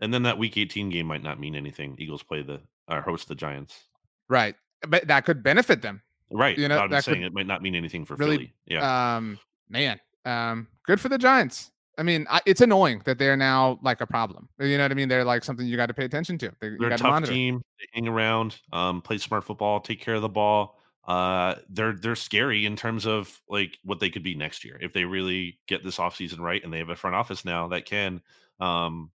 [0.00, 1.94] And then that Week 18 game might not mean anything.
[1.98, 3.84] Eagles play the or host the Giants.
[4.28, 4.54] right,
[4.88, 6.02] but that could benefit them.
[6.30, 6.56] Right.
[6.56, 8.54] You know, I'm that saying it might not mean anything for really, Philly.
[8.66, 9.16] Yeah.
[9.16, 9.38] Um,
[9.68, 11.70] man, um, good for the Giants.
[11.98, 14.48] I mean, I, it's annoying that they're now like a problem.
[14.58, 15.08] You know what I mean?
[15.10, 16.50] They're like something you got to pay attention to.
[16.58, 17.32] They, they're a to tough monitor.
[17.32, 17.60] team.
[17.78, 20.80] They hang around, um, play smart football, take care of the ball.
[21.04, 24.78] Uh, they're they're scary in terms of like what they could be next year.
[24.80, 27.86] If they really get this offseason right and they have a front office now that
[27.86, 28.22] can
[28.60, 29.10] um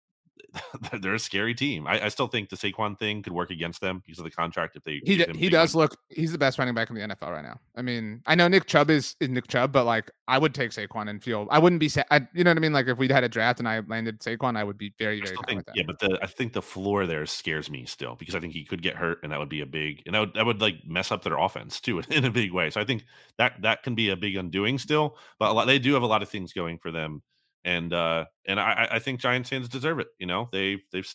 [1.00, 1.86] they're- a scary team.
[1.86, 4.76] I, I still think the Saquon thing could work against them because of the contract
[4.76, 7.30] if they He d- he does look he's the best running back in the NFL
[7.30, 7.58] right now.
[7.74, 10.72] I mean, I know Nick Chubb is, is Nick Chubb, but like I would take
[10.72, 12.72] Saquon and feel I wouldn't be sa- I, you know what I mean.
[12.72, 15.36] Like if we'd had a draft and I landed Saquon, I would be very very
[15.46, 15.76] think, with that.
[15.76, 18.64] yeah, but the I think the floor there scares me still because I think he
[18.64, 20.84] could get hurt and that would be a big and that would that would like
[20.86, 22.70] mess up their offense too in a big way.
[22.70, 23.04] So I think
[23.38, 25.16] that that can be a big undoing still.
[25.38, 27.22] But a lot, they do have a lot of things going for them,
[27.66, 30.08] and uh and I I- think Giants fans deserve it.
[30.18, 31.14] You know they they've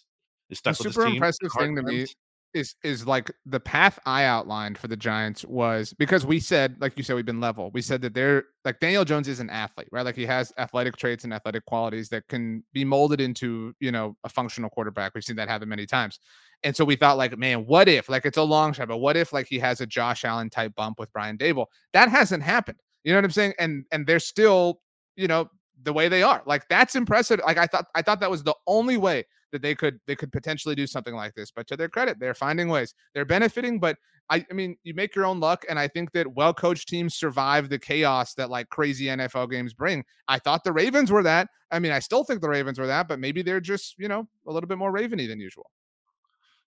[0.49, 1.15] they stuck the with super this team.
[1.15, 2.07] impressive thing to me
[2.53, 6.97] is is like the path I outlined for the Giants was because we said, like
[6.97, 7.71] you said, we've been level.
[7.73, 10.03] We said that they're like Daniel Jones is an athlete, right?
[10.05, 14.17] Like he has athletic traits and athletic qualities that can be molded into, you know,
[14.25, 15.13] a functional quarterback.
[15.15, 16.19] We've seen that happen many times.
[16.63, 19.17] And so we thought, like, man, what if, like, it's a long shot, but what
[19.17, 21.67] if, like, he has a Josh Allen type bump with Brian Daboll?
[21.93, 22.77] That hasn't happened.
[23.03, 23.53] You know what I'm saying?
[23.59, 24.81] And and they're still,
[25.15, 25.49] you know,
[25.83, 26.41] the way they are.
[26.45, 27.39] Like, that's impressive.
[27.45, 30.31] Like, I thought, I thought that was the only way that they could they could
[30.31, 31.51] potentially do something like this.
[31.51, 32.93] But to their credit, they're finding ways.
[33.13, 33.97] They're benefiting, but
[34.29, 37.69] I, I mean, you make your own luck, and I think that well-coached teams survive
[37.69, 40.05] the chaos that like crazy NFL games bring.
[40.27, 41.49] I thought the Ravens were that.
[41.69, 44.27] I mean, I still think the Ravens were that, but maybe they're just you know
[44.47, 45.69] a little bit more Raveny than usual.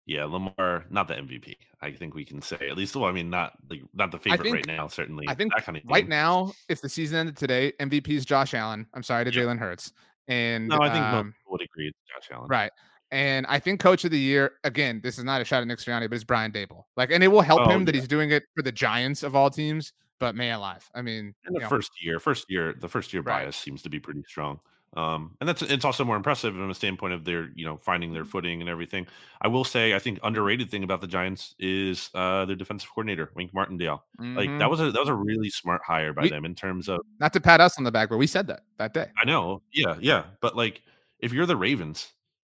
[0.06, 1.54] Yeah, Lamar, not the MVP.
[1.80, 2.96] I think we can say at least.
[2.96, 4.88] Well, I mean, not like not the favorite think- right now.
[4.88, 8.24] Certainly, I think that kind of Right now, if the season ended today, MVP is
[8.24, 8.86] Josh Allen.
[8.94, 9.42] I'm sorry to Yeah.
[9.44, 9.92] Jalen Hurts,
[10.28, 12.48] and No, I think um, would agree it's Josh Allen.
[12.48, 12.72] right.
[13.12, 15.78] And I think coach of the year, again, this is not a shot at Nick
[15.80, 16.84] Sirianni, but it's Brian Daboll.
[16.96, 19.36] Like, and it will help Oh, him that he's doing it for the Giants of
[19.36, 19.92] all teams.
[20.18, 20.88] but man, alive.
[20.94, 23.42] I mean, in the know, first year, first year, the first year Right.
[23.44, 24.60] bias seems to be pretty strong.
[24.94, 28.12] Um, and that's it's also more impressive from a standpoint of their, you know, finding
[28.12, 29.06] their footing and everything.
[29.40, 33.30] I will say, I think underrated thing about the Giants is uh, their defensive coordinator,
[33.34, 34.04] Wink Martindale.
[34.18, 34.58] Like mhm.
[34.58, 37.00] that was a that was a really smart hire by We- them in terms of
[37.20, 39.06] not to pat us on the back, but we said that that day.
[39.20, 40.82] I know, yeah, yeah, but like
[41.20, 42.12] if you're the Ravens,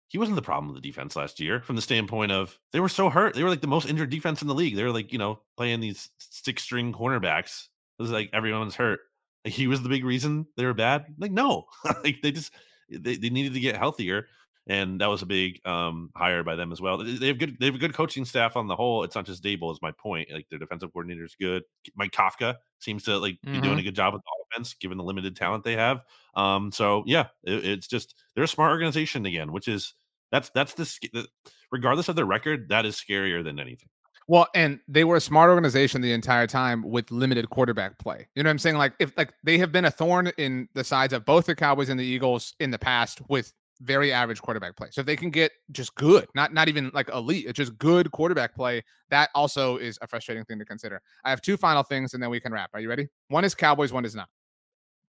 [0.08, 2.90] he wasn't the problem with the defense last year from the standpoint of they were
[2.90, 3.36] so hurt.
[3.36, 4.76] They were like the most injured defense in the league.
[4.76, 7.68] They were like, you know, playing these six string cornerbacks.
[8.00, 9.02] It was like everyone's hurt.
[9.46, 11.06] Like he was the big reason they were bad.
[11.18, 11.66] Like, no.
[12.04, 12.54] like they just
[12.90, 14.28] they, they needed to get healthier.
[14.66, 16.98] And that was a big um hire by them as well.
[16.98, 19.04] They have good they have a good coaching staff on the whole.
[19.04, 20.32] It's not just Daboll is my point.
[20.32, 21.64] Like their defensive coordinator is good.
[21.96, 25.04] Mike Kafka seems to like be doing a good job with the offense given the
[25.04, 26.02] limited talent they have.
[26.36, 29.96] Um, so yeah, it, it's just they're a smart organization again, which is
[30.32, 31.28] that's that's the
[31.74, 33.90] regardless of their record, that is scarier than anything.
[34.28, 38.28] Well, and they were a smart organization the entire time with limited quarterback play.
[38.36, 38.78] You know what I'm saying?
[38.78, 41.90] Like if like they have been a thorn in the sides of both the Cowboys
[41.90, 44.88] and the Eagles in the past with very average quarterback play.
[44.92, 48.12] So if they can get just good, not not even like elite, it's just good
[48.12, 51.02] quarterback play, that also is a frustrating thing to consider.
[51.26, 52.70] I have two final things and then we can wrap.
[52.74, 53.08] Are you ready?
[53.28, 54.30] One is Cowboys, one is not.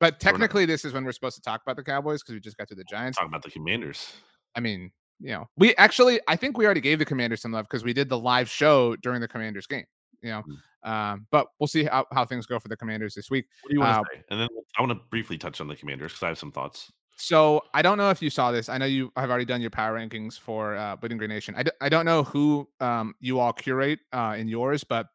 [0.01, 2.57] But technically, this is when we're supposed to talk about the Cowboys because we just
[2.57, 3.17] got to the Giants.
[3.17, 4.13] Talking about the Commanders.
[4.57, 4.91] I mean,
[5.21, 7.93] you know, we actually, I think we already gave the Commanders some love because we
[7.93, 9.85] did the live show during the Commanders game.
[10.23, 10.43] You know,
[10.91, 13.45] um, but we'll see how, how things go for the Commanders this week.
[13.63, 14.25] What do you want to Uh, say?
[14.31, 14.49] And then
[14.79, 16.91] I want to briefly touch on the Commanders because I have some thoughts.
[17.17, 18.69] So I don't know if you saw this.
[18.69, 21.55] I know you have already done your power rankings for uh, Bleeding Green Nation.
[21.57, 25.07] I, d- I don't know who um, you all curate uh, in yours, but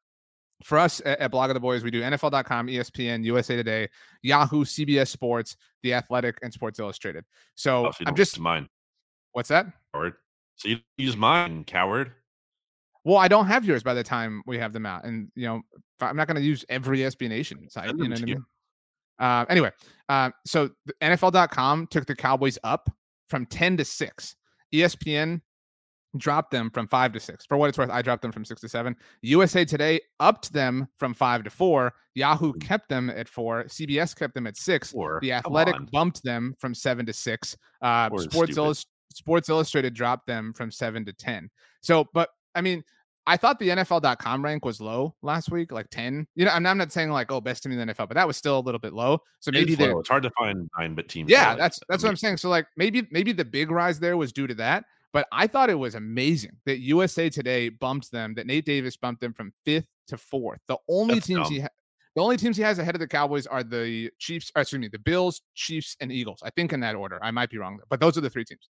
[0.64, 3.90] for us at, at Blog of the Boys, we do NFL.com, ESPN, USA Today,
[4.22, 7.26] Yahoo, CBS Sports, The Athletic, and Sports Illustrated.
[7.56, 8.70] So Oh, I'm just, mine,
[9.34, 9.68] what's that?
[9.94, 10.14] coward.
[10.56, 12.14] So you use mine, coward.
[13.06, 15.62] Well, I don't have yours by the time we have them out, and you know,
[16.02, 17.88] I'm not going to use every SB Nation site.
[17.88, 18.46] You know what I mean?
[19.20, 19.72] Uh, anyway,
[20.10, 22.90] uh, so the NFL.com took the Cowboys up
[23.28, 24.36] from 10 to 6.
[24.74, 25.42] ESPN
[26.18, 27.46] dropped them from 5 to 6.
[27.46, 28.96] For what it's worth, I dropped them from 6 to 7.
[29.22, 31.94] USA Today upped them from 5 to 4.
[32.16, 32.62] Yahoo Mm.
[32.62, 33.66] kept them at 4.
[33.66, 34.94] CBS kept them at 6.
[34.94, 37.58] Or The Athletic bumped them from 7 to 6.
[37.82, 38.58] Uh, Sports, stupid.
[38.58, 41.50] Illust- Sports Illustrated dropped them from 7 to 10.
[41.82, 42.84] So, but I mean,
[43.28, 46.26] I thought the NFL.com rank was low last week, like 10.
[46.36, 48.26] You know, I'm I'm not saying like, oh, best team in the NFL, but that
[48.26, 49.20] was still a little bit low.
[49.40, 50.00] So maybe It's low.
[50.00, 51.30] It's hard to find nine but teams.
[51.30, 52.38] yeah, that's that's what I'm saying.
[52.38, 55.70] So like maybe maybe the big rise there was due to that, but I thought
[55.70, 59.86] it was amazing that USA Today bumped them, that Nate Davis bumped them from fifth
[60.08, 60.60] to fourth.
[60.68, 61.54] The only That's teams dumb.
[61.54, 61.70] he ha-
[62.16, 64.88] the only teams he has ahead of the Cowboys are the Chiefs, or excuse me,
[64.88, 66.42] the Bills, Chiefs, and Eagles.
[66.44, 67.20] I think in that order.
[67.22, 68.70] I might be wrong, but those are the three teams.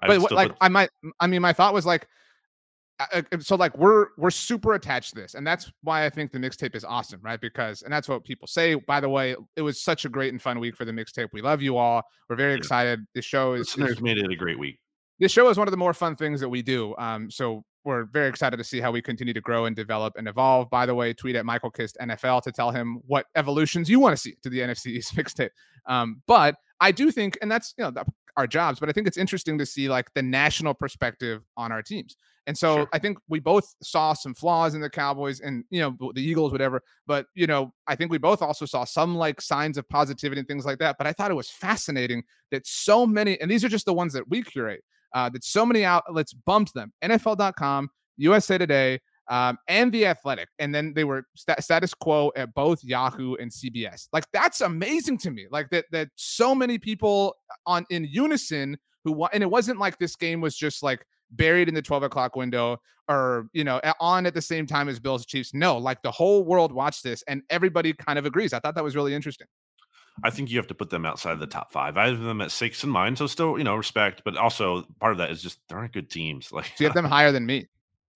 [0.00, 0.90] I But what, like put- I might,
[1.20, 2.06] I mean, my thought was like,
[3.00, 6.30] uh, uh, so like we're we're super attached to this, and that's why I think
[6.30, 7.40] the mixtape is awesome, right?
[7.40, 8.74] Because and that's what people say.
[8.74, 11.28] By the way, it was such a great and fun week for the mixtape.
[11.32, 12.02] We love you all.
[12.28, 12.58] We're very Yeah.
[12.58, 13.00] excited.
[13.14, 14.78] This show is, is made it a great week.
[15.18, 16.94] this show is one of the more fun things that we do.
[16.98, 20.28] Um, so we're very excited to see how we continue to grow and develop and
[20.28, 20.68] evolve.
[20.70, 24.12] By the way, tweet at Michael Kist NFL to tell him what evolutions you want
[24.14, 25.50] to see to the NFC East mixtape.
[25.86, 27.90] Um, but I do think, and that's you know
[28.36, 31.82] our jobs, but I think it's interesting to see like the national perspective on our
[31.82, 32.16] teams.
[32.46, 32.88] And so Sure.
[32.92, 36.50] I think we both saw some flaws in the Cowboys and you know the Eagles,
[36.50, 36.82] whatever.
[37.06, 40.48] But you know, I think we both also saw some like signs of positivity and
[40.48, 40.96] things like that.
[40.98, 44.12] But I thought it was fascinating that so many, and these are just the ones
[44.14, 44.82] that we curate
[45.14, 48.98] uh, that so many outlets bumped them NFL.com, USA Today,
[49.28, 50.48] um, and The Athletic.
[50.58, 54.08] And then they were sta- status quo at both Yahoo and CBS.
[54.12, 55.46] Like, that's amazing to me.
[55.50, 57.34] Like, that, that so many people
[57.66, 61.68] on in unison who, wa- and it wasn't like this game was just like buried
[61.68, 65.24] in the 12 o'clock window or, you know, on at the same time as Bills
[65.26, 65.54] Chiefs.
[65.54, 68.52] No, like the whole world watched this and everybody kind of agrees.
[68.52, 69.46] I thought that was really interesting.
[70.22, 71.96] I think you have to put them outside the top five.
[71.96, 74.20] I have them at six in mine, so still, you know, respect.
[74.26, 76.52] But also, part of that is just there aren't good teams.
[76.52, 77.66] Like So you have them higher than me.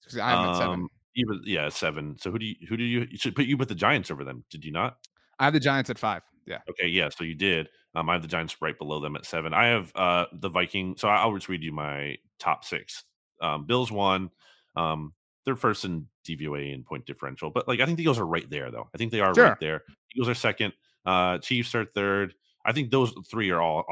[0.04, 0.88] 'Cause I have them at seven.
[1.16, 2.16] Even yeah, seven.
[2.18, 4.22] So who do you who do you, you should put you put the Giants over
[4.24, 4.44] them?
[4.50, 4.98] Did you not?
[5.38, 6.22] I have the Giants at five.
[6.46, 6.58] Yeah.
[6.70, 7.08] Okay, yeah.
[7.08, 7.68] So you did.
[7.94, 9.52] Um, I have the Giants right below them at seven.
[9.52, 10.94] I have uh the Viking.
[10.96, 13.04] So I'll just read you my top six.
[13.42, 14.30] Um, Bills one.
[14.76, 15.12] Um,
[15.44, 18.48] they're first in DVOA and point differential, but like I think the Eagles are right
[18.50, 18.88] there though.
[18.94, 19.44] I think they are Sure.
[19.44, 19.82] right there.
[20.14, 20.72] Eagles are second.
[21.04, 22.34] Uh, Chiefs are third.
[22.64, 23.84] I think those three are all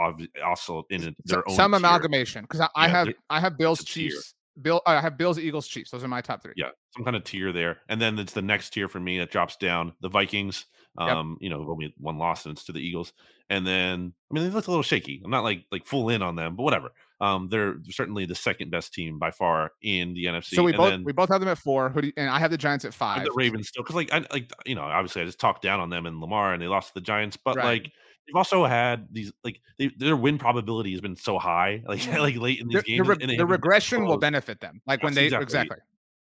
[0.44, 1.76] also in their own some tier.
[1.78, 3.84] amalgamation because I, I have I have Bills.
[3.84, 7.16] Chiefs Bill I have Bills Eagles Chiefs those are my top three Yeah, some kind
[7.16, 9.92] of tier there, and then it's the next tier for me that drops down.
[10.00, 10.66] The Vikings,
[11.06, 11.18] Yep.
[11.18, 13.12] um, you know, only one loss and it's to the Eagles,
[13.50, 15.20] and then I mean they looked a little shaky.
[15.24, 16.90] I'm not like like full in on them, but whatever.
[17.20, 20.52] um, they're certainly the second best team by far in the NFC.
[20.52, 21.90] So we and both then we both have them at four.
[21.90, 23.24] Who do you, and I have the Giants at and five.
[23.24, 25.90] the Ravens still because like I like you know obviously I just talked down on
[25.90, 27.62] them and Lamar and they lost to the Giants, but Right.
[27.62, 27.92] like
[28.26, 32.36] they've also had these like they, their win probability has been so high like like
[32.36, 34.80] late in these The, the, games re- and the regression will benefit them.
[34.86, 35.44] Like when they exactly.
[35.44, 35.76] exactly.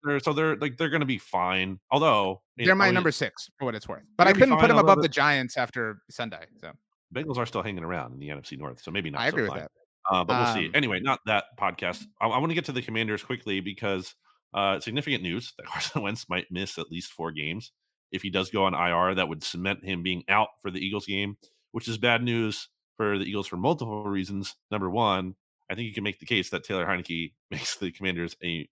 [0.04, 1.78] They're, so they're like they're going to be fine.
[1.90, 4.02] Although They're know, my mean, number six for what it's worth.
[4.16, 6.44] But I couldn't put them above the- the Giants after Sunday.
[6.60, 6.72] So
[7.14, 9.20] Bengals are still hanging around in the NFC North, so maybe not.
[9.20, 9.70] I so agree with that.
[10.10, 10.66] Uh, but we'll see.
[10.66, 12.04] Um, Anyway, not that podcast.
[12.20, 14.14] I, I want to get to the Commanders quickly because
[14.54, 17.72] uh, significant news that Carson Wentz might miss at least four games.
[18.10, 21.06] If he does go on IR, that would cement him being out for the Eagles
[21.06, 21.36] game,
[21.72, 24.54] which is bad news for the Eagles for multiple reasons.
[24.70, 25.34] Number one,
[25.70, 28.68] I think you can make the case that Taylor Heinicke makes the Commanders a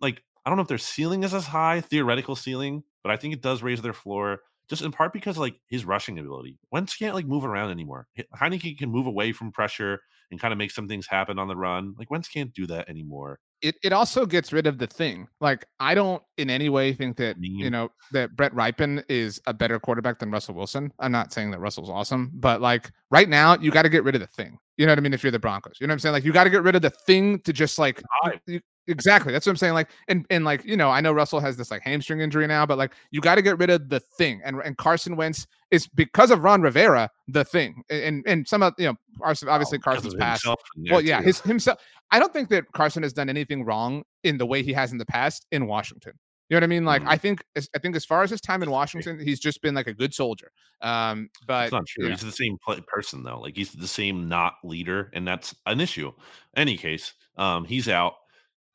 [0.00, 3.34] like I don't know if their ceiling is as high, theoretical ceiling, but I think
[3.34, 6.58] it does raise their floor just in part because like his rushing ability.
[6.70, 8.06] Wentz can't like move around anymore.
[8.34, 11.56] Heinicke can move away from pressure and kind of make some things happen on the
[11.56, 11.94] run.
[11.98, 13.38] Like Wentz can't do that anymore.
[13.62, 15.28] It, it also gets rid of the thing.
[15.40, 19.54] Like I don't in any way think that you know that Brett Rypien is a
[19.54, 20.92] better quarterback than Russell Wilson.
[20.98, 24.14] I'm not saying that Russell's awesome, but like right now you got to get rid
[24.14, 24.58] of the thing.
[24.76, 25.14] You know what I mean?
[25.14, 26.12] If you're the Broncos, you know what I'm saying?
[26.12, 28.02] Like you got to get rid of the thing to just like
[28.46, 29.32] you- exactly.
[29.32, 29.74] That's what I'm saying.
[29.74, 32.66] Like and and like you know I know Russell has this like hamstring injury now,
[32.66, 34.40] but like you got to get rid of the thing.
[34.44, 37.82] And and Carson Wentz is because of Ron Rivera the thing.
[37.90, 41.18] And and, some of you know obviously Oh, Carson's past himself in there, well, yeah,
[41.18, 41.24] too.
[41.24, 41.78] his himself.
[42.10, 44.98] I don't think that Carson has done anything wrong in the way he has in
[44.98, 46.12] the past in Washington.
[46.48, 46.84] You know what I mean?
[46.84, 47.08] Like, Mhm.
[47.08, 49.74] I think, as- I think as far as his time in Washington, he's just been
[49.74, 50.52] like a good soldier.
[50.80, 52.04] Um, but That's not true.
[52.04, 52.56] know, He's the same
[52.86, 53.40] person though.
[53.40, 56.12] Like he's the same not leader, and that's an issue.
[56.56, 58.14] Any case, um, he's out.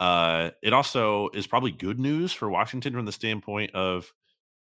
[0.01, 4.11] Uh, it also is probably good news for Washington from the standpoint of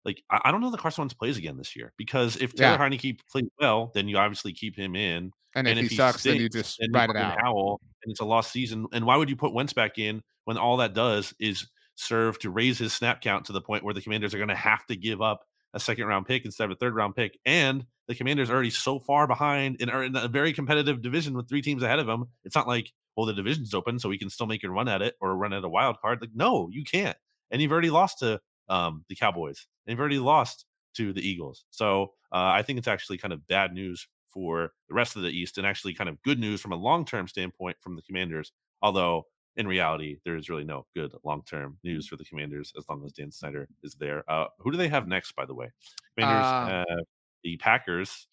[0.05, 2.79] like I, don't know that Carson Wentz plays again this year because if Taylor Yeah.
[2.79, 5.31] Heinicke plays well, then you obviously keep him in.
[5.55, 7.41] and if and he, sucks, then you just then write it out.
[7.41, 8.89] Howell, and it's a lost season.
[8.93, 12.51] And why would you put Wentz back in when all that does is serve to
[12.51, 14.97] raise his snap count to the point where the Commanders are going to have to
[14.97, 17.39] give up a second round pick instead of a third round pick?
[17.47, 21.35] And the Commanders are already so far behind and are in a very competitive division
[21.35, 22.25] with three teams ahead of them.
[22.45, 25.03] It's not like well the division's open so we can still make a run at
[25.03, 26.21] it or run at a wild card.
[26.21, 27.17] Like no, you can't.
[27.51, 29.67] And you've already lost to um, the Cowboys.
[29.87, 31.65] And you've already lost to the Eagles.
[31.71, 35.29] So uh, I think it's actually kind of bad news for the rest of the
[35.29, 38.53] East and actually kind of good news from a long term standpoint from the Commanders.
[38.81, 42.85] Although in reality, there is really no good long term news for the Commanders as
[42.89, 44.25] long as Dan Snyder is there.
[44.31, 45.71] Uh, who do they have next, by the way?
[46.17, 47.03] Commanders, Uh, uh,
[47.45, 48.29] the Packers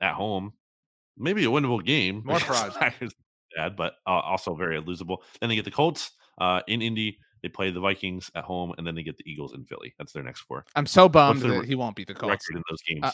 [0.00, 0.52] at home.
[1.18, 2.22] Maybe a winnable game.
[2.24, 2.38] More.
[2.40, 3.14] Packers
[3.56, 5.18] bad, but uh, also very losable.
[5.40, 7.18] Then they get the Colts uh, in Indy.
[7.42, 9.94] They play the Vikings at home, and then they get the Eagles in Philly.
[9.98, 10.64] That's their next four.
[10.74, 12.48] I'm so bummed that re- he won't beat the Colts.
[12.50, 13.04] In those games.
[13.04, 13.12] Uh,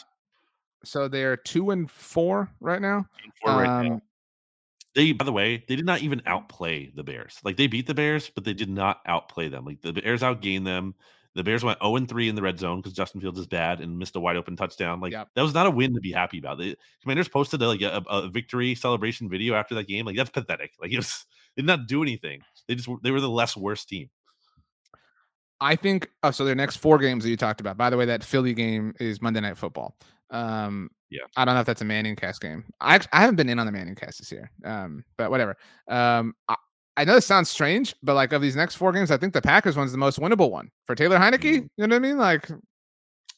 [0.83, 3.07] So they're two and four right now.
[3.41, 3.93] Four right now.
[3.95, 4.01] Um,
[4.95, 7.39] They, by the way, they did not even outplay the Bears.
[7.43, 9.65] Like they beat the Bears, but they did not outplay them.
[9.65, 10.95] Like the Bears outgained them.
[11.35, 13.81] The Bears went 0 and 3 in the red zone because Justin Fields is bad
[13.81, 14.99] and missed a wide open touchdown.
[14.99, 15.29] Like Yep.
[15.35, 16.59] that was not a win to be happy about.
[16.59, 20.05] The Commanders posted a, like a, a victory celebration video after that game.
[20.05, 20.73] Like that's pathetic.
[20.79, 21.25] Like it was,
[21.55, 22.41] they did not do anything.
[22.67, 24.09] They just they were the less worst team.
[25.59, 26.43] I think oh, so.
[26.45, 27.77] Their next four games that you talked about.
[27.77, 29.95] By the way, that Philly game is Monday Night Football.
[30.29, 31.21] Um, Yeah.
[31.37, 32.65] I don't know if that's a Manning cast game.
[32.81, 34.51] I I haven't been in on the Manning cast this year.
[34.65, 35.55] Um, but whatever.
[35.87, 36.55] Um, I,
[36.95, 39.41] I know this sounds strange, but like of these next four games, I think the
[39.41, 41.39] Packers one's the most winnable one for Taylor Heinicke.
[41.61, 41.69] Mhm.
[41.77, 42.17] You know what I mean?
[42.17, 42.47] Like,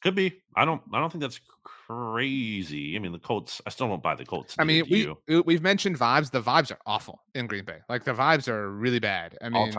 [0.01, 0.41] Could be.
[0.55, 0.81] I don't.
[0.93, 2.95] I don't think that's crazy.
[2.95, 3.61] I mean, the Colts.
[3.65, 4.55] I still don't buy the Colts.
[4.59, 5.17] I mean, we you.
[5.27, 6.29] we- we've mentioned vibes.
[6.31, 7.79] The vibes are awful in Green Bay.
[7.89, 9.37] Like the vibes are really bad.
[9.41, 9.73] I mean.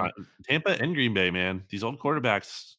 [0.49, 1.63] Tampa and Green Bay, man.
[1.69, 2.75] These old quarterbacks.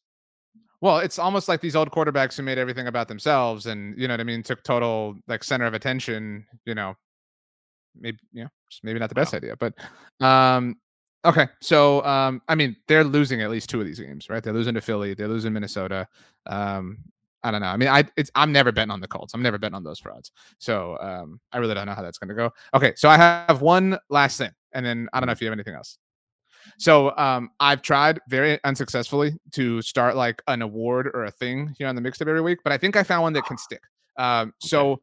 [0.80, 4.14] Well, it's almost like these old quarterbacks who made everything about themselves and you know
[4.14, 6.94] what I mean, took total like center of attention, you know.
[7.98, 9.36] Maybe you know, just maybe not the best Wow.
[9.38, 9.56] idea.
[9.56, 9.74] But
[10.24, 10.76] um
[11.24, 11.48] okay.
[11.60, 14.42] So um I mean they're losing at least two of these games, right?
[14.42, 16.06] They're losing to Philly, they're losing Minnesota.
[16.46, 16.98] Um
[17.44, 17.68] I don't know.
[17.68, 19.32] I mean, I it's I'm never betting on the Colts.
[19.32, 20.32] I'm never betting on those frauds.
[20.58, 22.50] So um I really don't know how that's gonna go.
[22.74, 25.54] Okay, so I have one last thing, and then I don't know if you have
[25.54, 25.98] anything else.
[26.76, 31.86] So um, I've tried very unsuccessfully to start like an award or a thing here
[31.88, 33.80] on the mixtape every week, but I think I found one that can stick.
[34.18, 35.00] Um, so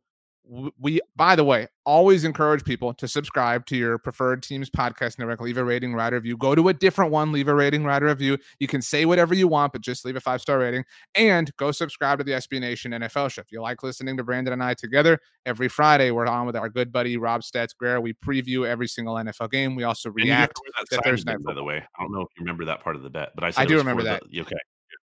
[0.47, 5.41] we, by the way, always encourage people to subscribe to your preferred team's podcast network.
[5.41, 6.37] Leave a rating, write a review.
[6.37, 8.37] Go to a different one, leave a rating, write a review.
[8.59, 10.83] You can say whatever you want, but just leave a five star rating
[11.15, 13.41] and go subscribe to the SB Nation NFL show.
[13.41, 16.69] If you like listening to Brandon and I together every Friday, we're on with our
[16.69, 17.69] good buddy Rob Stats.
[18.01, 19.75] We preview every single NFL game.
[19.75, 21.77] We also And you have react to that Thursday by the way.
[21.77, 23.77] I don't know if you remember that part of the bet, but I, I do
[23.77, 24.23] remember that.
[24.31, 24.55] The, okay.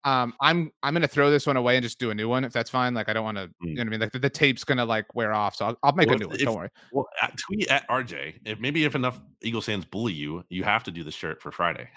[0.06, 2.54] Um, I'm I'm gonna throw this one away and just do a new one if
[2.54, 2.94] that's fine.
[2.94, 3.76] Like I don't want to, you Mm.
[3.76, 4.00] know what I mean.
[4.00, 6.26] Like the, the tape's gonna like wear off, so I'll, I'll make Well, a new
[6.28, 6.40] if- one.
[6.46, 6.70] Don't worry.
[6.94, 8.36] Well, at, tweet at RJ.
[8.46, 11.52] If maybe if enough Eagle fans bully you, you have to do the shirt for
[11.52, 11.90] Friday.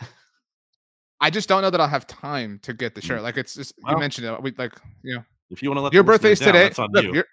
[1.20, 3.04] I just don't know that I'll have time to get the Mm.
[3.06, 3.22] shirt.
[3.22, 4.42] Like it's just you mentioned it.
[4.42, 4.72] We like
[5.04, 6.70] you know If you want to let your birthday's down, today.
[6.92, 7.14] Look, you.
[7.14, 7.24] your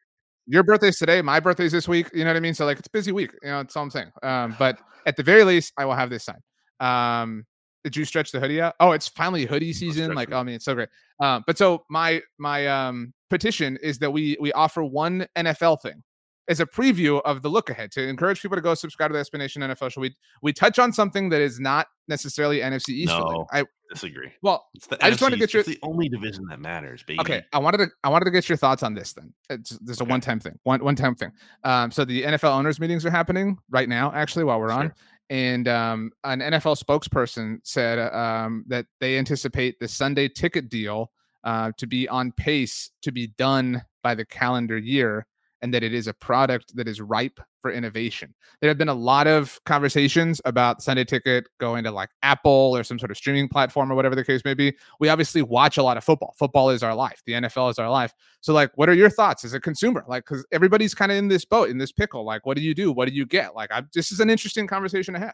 [0.45, 1.21] your birthday's today.
[1.23, 2.09] My birthday's this week.
[2.13, 2.53] You know what I mean?
[2.53, 3.31] So like it's a busy week.
[3.41, 4.11] You know, that's all I'm saying.
[4.21, 6.41] Um, but at the very least, I will have this signed.
[6.79, 7.45] Um,
[7.83, 8.75] did you stretch the hoodie out?
[8.79, 10.13] Oh, it's finally hoodie season.
[10.13, 10.89] Like, oh, I mean, it's so great.
[11.21, 16.03] Um, but so my my um petition is that we we offer one NFL thing
[16.47, 19.23] as a preview of the look ahead to encourage people to go subscribe to the
[19.23, 20.01] SB Nation NFL show.
[20.01, 23.09] We we touch on something that is not necessarily NFC East.
[23.17, 23.45] No.
[23.51, 24.31] I Disagree.
[24.43, 27.01] well, It's the I just wanted to get your- It's the only division that matters,
[27.01, 27.19] baby.
[27.21, 29.13] Okay, I wanted to I wanted to get your thoughts on this.
[29.13, 30.11] Then it's just a Okay.
[30.11, 31.31] one time thing, one one time thing.
[31.63, 34.93] Um, so the NFL owners meetings are happening right now, actually, while we're on.
[35.29, 41.11] And um, an NFL spokesperson said uh, um, that they anticipate the Sunday ticket deal
[41.43, 45.25] uh, to be on pace to be done by the calendar year,
[45.61, 48.33] and that it is a product that is ripe for innovation.
[48.61, 52.83] There have been a lot of conversations about Sunday ticket going to like Apple or
[52.83, 55.83] some sort of streaming platform or whatever the case may be we obviously watch a
[55.83, 56.35] lot of football.
[56.37, 57.21] Football is our life.
[57.25, 58.13] The NFL is our life.
[58.41, 60.03] So, like, what are your thoughts as a consumer?
[60.07, 62.25] Like, because everybody's kind of in this boat, in this pickle.
[62.25, 62.91] Like, what do you do?
[62.91, 63.55] What do you get?
[63.55, 65.33] Like, I, this is an interesting conversation to have.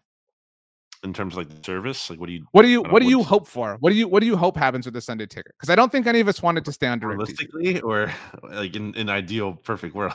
[1.04, 3.08] In terms of like the service, like what do you What do you What do
[3.08, 3.78] you hope for?
[3.80, 5.52] What do you What do you hope happens with the Sunday ticket?
[5.56, 7.20] Because I don't think any of us wanted to stay on direct.
[7.20, 8.12] realistically or
[8.50, 10.14] like in an ideal perfect world?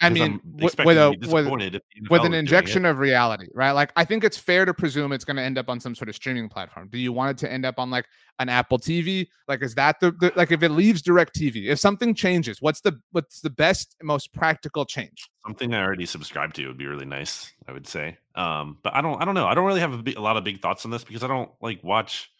[0.00, 3.72] I mean, with a with, disappointed if the with an injection of reality, right?
[3.72, 6.08] Like, I think it's fair to presume it's going to end up on some sort
[6.08, 6.88] of streaming platform.
[6.90, 8.06] Do you want it to end up on like
[8.38, 9.28] an Apple TV?
[9.46, 11.68] Like, is that the, the like if it leaves Direct TV?
[11.68, 15.28] If something changes, what's the what's the best, most practical change?
[15.48, 17.52] something I already subscribe to would be really nice.
[17.66, 19.20] I would say, um, but I don't.
[19.20, 19.46] I don't know.
[19.46, 21.50] I don't really have a, a lot of big thoughts on this because I don't
[21.62, 22.30] like watch.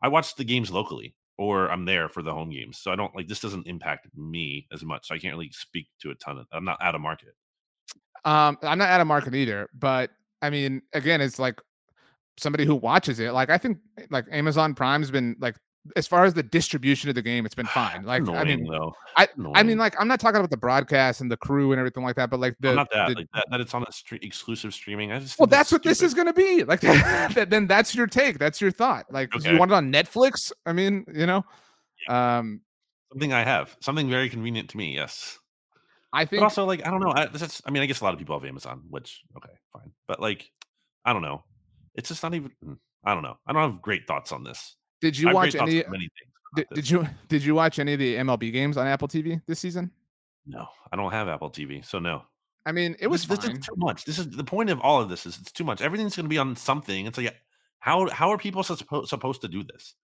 [0.00, 3.14] I watch the games locally, or I'm there for the home games, so I don't
[3.14, 3.40] like this.
[3.40, 6.46] Doesn't impact me as much, so I can't really speak to a ton of.
[6.52, 7.34] I'm not out of market.
[8.24, 10.10] Um, I'm not out of market either, but
[10.42, 11.60] I mean, again, it's like
[12.38, 13.32] somebody who watches it.
[13.32, 13.78] Like, I think
[14.10, 15.56] like Amazon Prime's been like,
[15.94, 18.02] as far as the distribution of the game, it's been fine.
[18.04, 18.94] Like, I mean, though.
[19.16, 22.02] I I mean, like, I'm not talking about the broadcast and the crew and everything
[22.02, 23.86] like that, but like the, Well, not that, the- like that, that it's on a
[23.86, 25.12] stre- exclusive streaming.
[25.12, 26.64] I just well, think that's what this is going to be.
[26.64, 28.38] Like, that, then that's your take.
[28.38, 29.06] That's your thought.
[29.10, 29.52] Like, Okay.
[29.52, 30.52] you want it on Netflix?
[30.64, 31.44] I mean, you know,
[32.08, 32.60] um,
[33.12, 34.94] something I have, something very convenient to me.
[34.94, 35.38] Yes,
[36.12, 37.12] I think but also like I don't know.
[37.14, 39.92] I, that's, I mean, I guess a lot of people have Amazon, which okay, fine.
[40.08, 40.50] But like,
[41.04, 41.42] I don't know.
[41.94, 42.50] It's just not even.
[42.64, 43.36] mm, I don't know.
[43.46, 44.74] I don't have great thoughts on this.
[45.06, 45.84] Did you I watch any?
[45.84, 46.32] on many things.
[46.56, 49.60] Did, did you did you watch any of the MLB games on Apple TV this
[49.60, 49.90] season?
[50.46, 52.22] No, I don't have Apple TV, so no.
[52.64, 54.04] I mean, it was this, this is too much.
[54.04, 55.26] This is the point of all of this.
[55.26, 55.80] Is it's too much.
[55.80, 57.06] Everything's going to be on something.
[57.06, 57.36] It's like
[57.78, 59.94] how how are people supposed supposed to do this?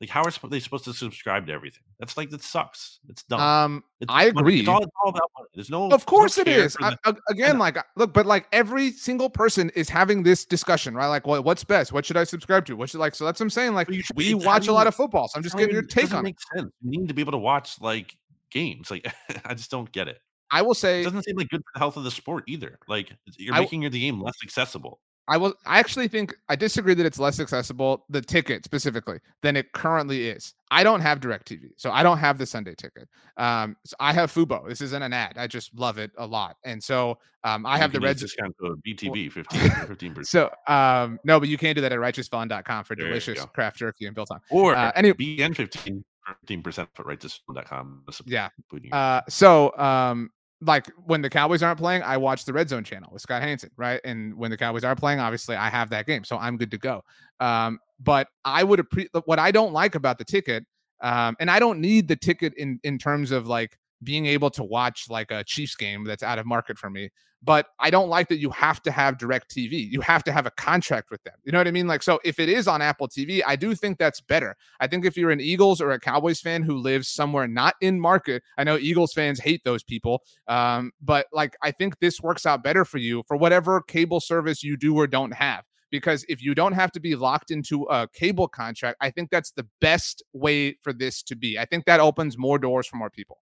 [0.00, 1.82] Like how are they supposed to subscribe to everything?
[1.98, 2.98] That's like that sucks.
[3.08, 3.40] It's dumb.
[3.40, 4.40] Um, It's I money.
[4.40, 4.60] agree.
[4.60, 5.48] It's all, it's all about money.
[5.54, 5.84] There's no.
[5.84, 6.76] Of there's no course it is.
[6.82, 6.96] I-
[7.30, 11.06] again, like, look, but like every single person is having this discussion, right?
[11.06, 11.92] Like, what what's best?
[11.94, 12.76] What should I subscribe to?
[12.76, 13.14] What should like?
[13.14, 13.72] So that's what I'm saying.
[13.72, 16.12] Like, should- we watch a lot of football, so I'm just getting your it take
[16.12, 16.22] it.
[16.22, 16.70] make sense.
[16.82, 18.14] You need to be able to watch like
[18.50, 18.90] games.
[18.90, 19.10] Like
[19.46, 20.18] I just don't get it.
[20.52, 22.78] I will say It doesn't seem like good for the health of the sport either.
[22.86, 25.00] Like you're making your the game less accessible.
[25.28, 25.54] I will.
[25.66, 30.28] I actually think I disagree that it's less accessible, the ticket specifically, than it currently
[30.28, 30.54] is.
[30.70, 33.08] I don't have Directv, so I don't have the Sunday ticket.
[33.36, 34.68] Um, so I have Fubo.
[34.68, 35.34] This isn't an ad.
[35.36, 38.08] I just love it a lot, and so um, I You have the can use
[38.08, 38.16] red.
[38.18, 41.98] discount code BTB 15 15 percent So um, no, but you can do that at
[41.98, 44.40] righteousfelon.com for There delicious craft jerky and biltong.
[44.50, 46.04] or Uh, any- BN 15
[46.42, 48.02] 15 percent for righteous.com.
[48.26, 48.48] Yeah.
[48.92, 50.30] Uh, so um,
[50.60, 53.70] like when the Cowboys aren't playing, I watch the Red Zone channel with Scott Hansen,
[53.76, 54.00] right?
[54.04, 56.78] And when the Cowboys are playing, obviously I have that game, so I'm good to
[56.78, 57.02] go.
[57.40, 60.64] Um, but I would appreciate what I don't like about the ticket,
[61.02, 64.64] um, and I don't need the ticket in in terms of like being able to
[64.64, 67.10] watch like a Chiefs game that's out of market for me.
[67.42, 69.88] But I don't like that you have to have direct TV.
[69.88, 71.34] You have to have a contract with them.
[71.44, 71.86] You know what I mean?
[71.86, 74.56] Like, so if it is on Apple TV, I do think that's better.
[74.80, 78.00] I think if you're an Eagles or a Cowboys fan who lives somewhere not in
[78.00, 80.22] market, I know Eagles fans hate those people.
[80.48, 84.64] Um, but like, I think this works out better for you for whatever cable service
[84.64, 85.64] you do or don't have.
[85.90, 89.52] Because if you don't have to be locked into a cable contract, I think that's
[89.52, 91.58] the best way for this to be.
[91.60, 93.38] I think that opens more doors for more people.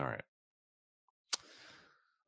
[0.00, 0.22] All right.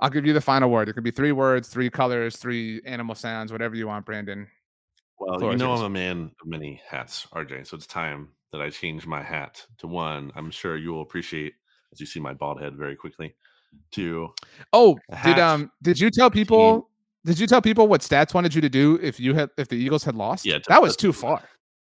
[0.00, 0.88] I'll give you the final word.
[0.88, 4.46] It could be three words, three colors, three animal sounds, whatever you want, Brandon.
[5.18, 5.80] Well, Floor you know yours.
[5.80, 7.66] I'm a man of many hats, RJ.
[7.66, 10.32] So it's time that I change my hat to one.
[10.34, 11.52] I'm sure you will appreciate
[11.92, 13.34] as you see my bald head very quickly.
[13.92, 14.30] To
[14.72, 16.88] Oh, did um did you tell people
[17.24, 19.76] did you tell people what stats wanted you to do if you had if the
[19.76, 20.44] Eagles had lost?
[20.46, 21.36] Yeah, that was too far.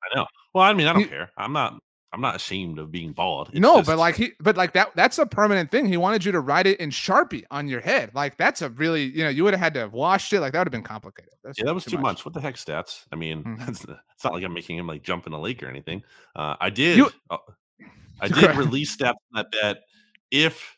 [0.04, 0.26] I know.
[0.54, 1.32] Well, I mean, I don't You- care.
[1.38, 1.80] I'm not
[2.12, 3.50] I'm not ashamed of being bald.
[3.50, 5.86] It's no, just- but like he, but like that, that's a permanent thing.
[5.86, 8.10] He wanted you to write it in Sharpie on your head.
[8.16, 10.40] Like that's a really, you know, you would have had to have washed it.
[10.40, 11.34] Like that would have been complicated.
[11.44, 12.26] That's yeah, that was too much.
[12.26, 13.06] What the heck, stats?
[13.12, 13.70] I mean, Mhm.
[13.70, 16.02] it's, it's not like I'm making him like jump in a lake or anything.
[16.36, 17.38] Uh, I did, You- uh,
[18.20, 19.78] I did release stats on that bet
[20.32, 20.78] if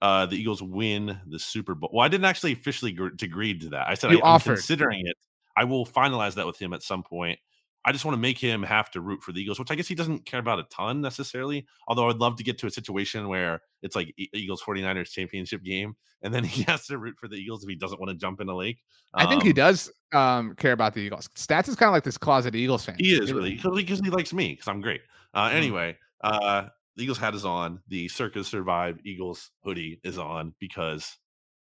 [0.00, 1.90] uh, the Eagles win the Super Bowl.
[1.92, 3.88] Well, I didn't actually officially gr- agree to that.
[3.88, 5.16] I said You I, am considering it.
[5.56, 7.38] I will finalize that with him at some point.
[7.84, 9.88] I just want to make him have to root for the Eagles, which I guess
[9.88, 11.66] he doesn't care about a ton necessarily.
[11.88, 15.96] Although I'd love to get to a situation where it's like Eagles 49ers championship game,
[16.22, 18.40] and then he has to root for the Eagles if he doesn't want to jump
[18.40, 18.82] in a lake.
[19.14, 21.28] I think he Um, does um care about the Eagles.
[21.36, 22.96] Stats is kind of like this closet Eagles fan.
[22.98, 25.02] He is really because he likes me because I'm great.
[25.34, 25.52] Uh, Mhm.
[25.54, 27.82] anyway, uh, the Eagles hat is on.
[27.88, 31.16] The Circus Survive Eagles hoodie is on because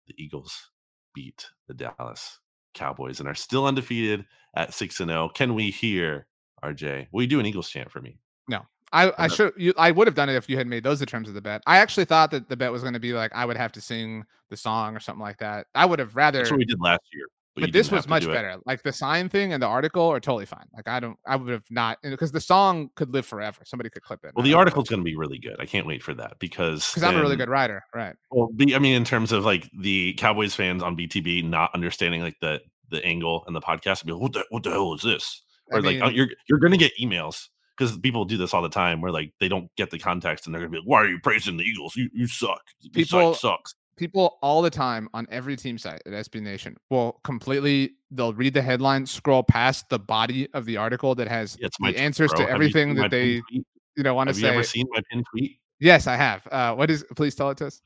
[0.07, 0.70] the Eagles
[1.15, 2.39] beat the Dallas
[2.77, 4.24] Cowboys and are still undefeated
[4.55, 5.28] at six and zero.
[5.28, 6.27] Can we hear
[6.62, 7.09] RJ?
[7.11, 8.19] Will you do an Eagles chant for me?
[8.48, 8.62] No.
[8.93, 11.07] I, I should you I would have done it if you had made those the
[11.07, 11.62] terms of the bet.
[11.66, 13.81] I actually thought that the bet was going to be like I would have to
[13.81, 15.66] sing the song or something like that.
[15.74, 17.27] I would have rather That's what we did last year.
[17.57, 18.35] You but this was much do it.
[18.35, 18.57] better.
[18.66, 20.66] Like the sign thing and the article are totally fine.
[20.74, 23.62] Like I don't I would have not because the song could live forever.
[23.65, 24.33] Somebody could clip it.
[24.35, 25.57] Well, the article's going to be really good.
[25.59, 28.15] I can't wait for that because because I'm a really good writer, right?
[28.31, 32.23] Well, be, I mean, in terms of like the Cowboys fans on BTB not understanding
[32.23, 32.61] like the
[32.91, 35.43] the angle and the podcast, be like, what the what the hell is this?
[35.73, 38.69] I Or like, oh, you're you're gonna get emails because people do this all the
[38.69, 41.09] time where like they don't get the context and they're gonna be like, why are
[41.09, 41.97] you praising the Eagles?
[41.97, 42.62] You you suck.
[42.93, 43.74] People- site sucks.
[43.97, 48.55] People all the time on every team site at SB Nation will completely they'll read
[48.55, 52.44] the headline, scroll past the body of the article that has Yeah, the answers bro.
[52.44, 53.66] to everything that they tweet?
[53.97, 54.43] you know want to say.
[54.43, 55.59] Have you ever seen my pinned tweet?
[55.81, 56.47] yes, I have.
[56.51, 57.05] Uh, what is?
[57.16, 57.81] Please tell it to us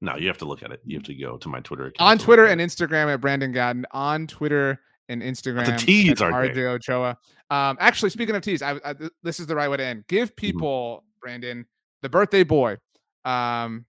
[0.00, 0.80] No, you have to look at it.
[0.84, 2.60] You have to go to my Twitter account on Twitter and.
[2.60, 3.84] Instagram at Brandon Gowton.
[3.90, 6.54] On Twitter and Instagram, tease, at RJ.
[6.54, 7.18] RJ Ochoa.
[7.50, 10.00] Um, actually, speaking of teas, I, I this is the right way to end.
[10.00, 10.14] Mm-hmm.
[10.16, 11.66] Give people, Brandon,
[12.02, 12.78] the birthday boy,
[13.24, 13.84] um,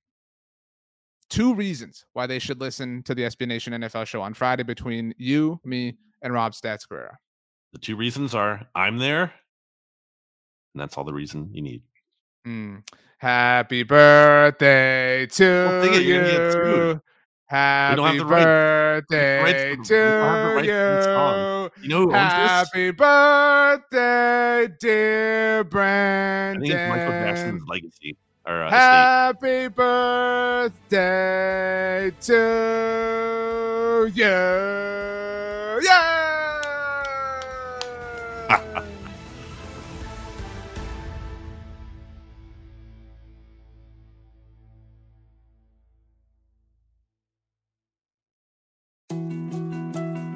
[1.30, 5.14] two reasons why they should listen to the SB Nation NFL show on Friday between
[5.18, 7.15] you, me, and Rob Stats Guerrero.
[7.73, 9.23] the two reasons are I'm there,
[10.73, 11.81] and that's all the reason you need.
[12.47, 12.84] Mm.
[13.18, 15.99] Happy birthday to Well, you.
[15.99, 17.02] you're gonna get sued.
[17.47, 21.84] Happy don't have the right- birthday to- we don't have the to to this you.
[21.84, 22.49] You know who owns this?
[22.49, 26.64] Happy birthday, dear Brandon.
[26.64, 28.77] I think it's Michael Jackson's legacy or uh, estate.
[28.77, 31.01] Happy birthday
[32.22, 35.81] to you.
[35.84, 36.51] Yeah.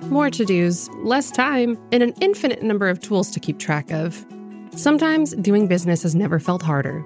[0.10, 4.26] More to dos, less time, and an infinite number of tools to keep track of.
[4.76, 7.06] Sometimes doing business has never felt harder,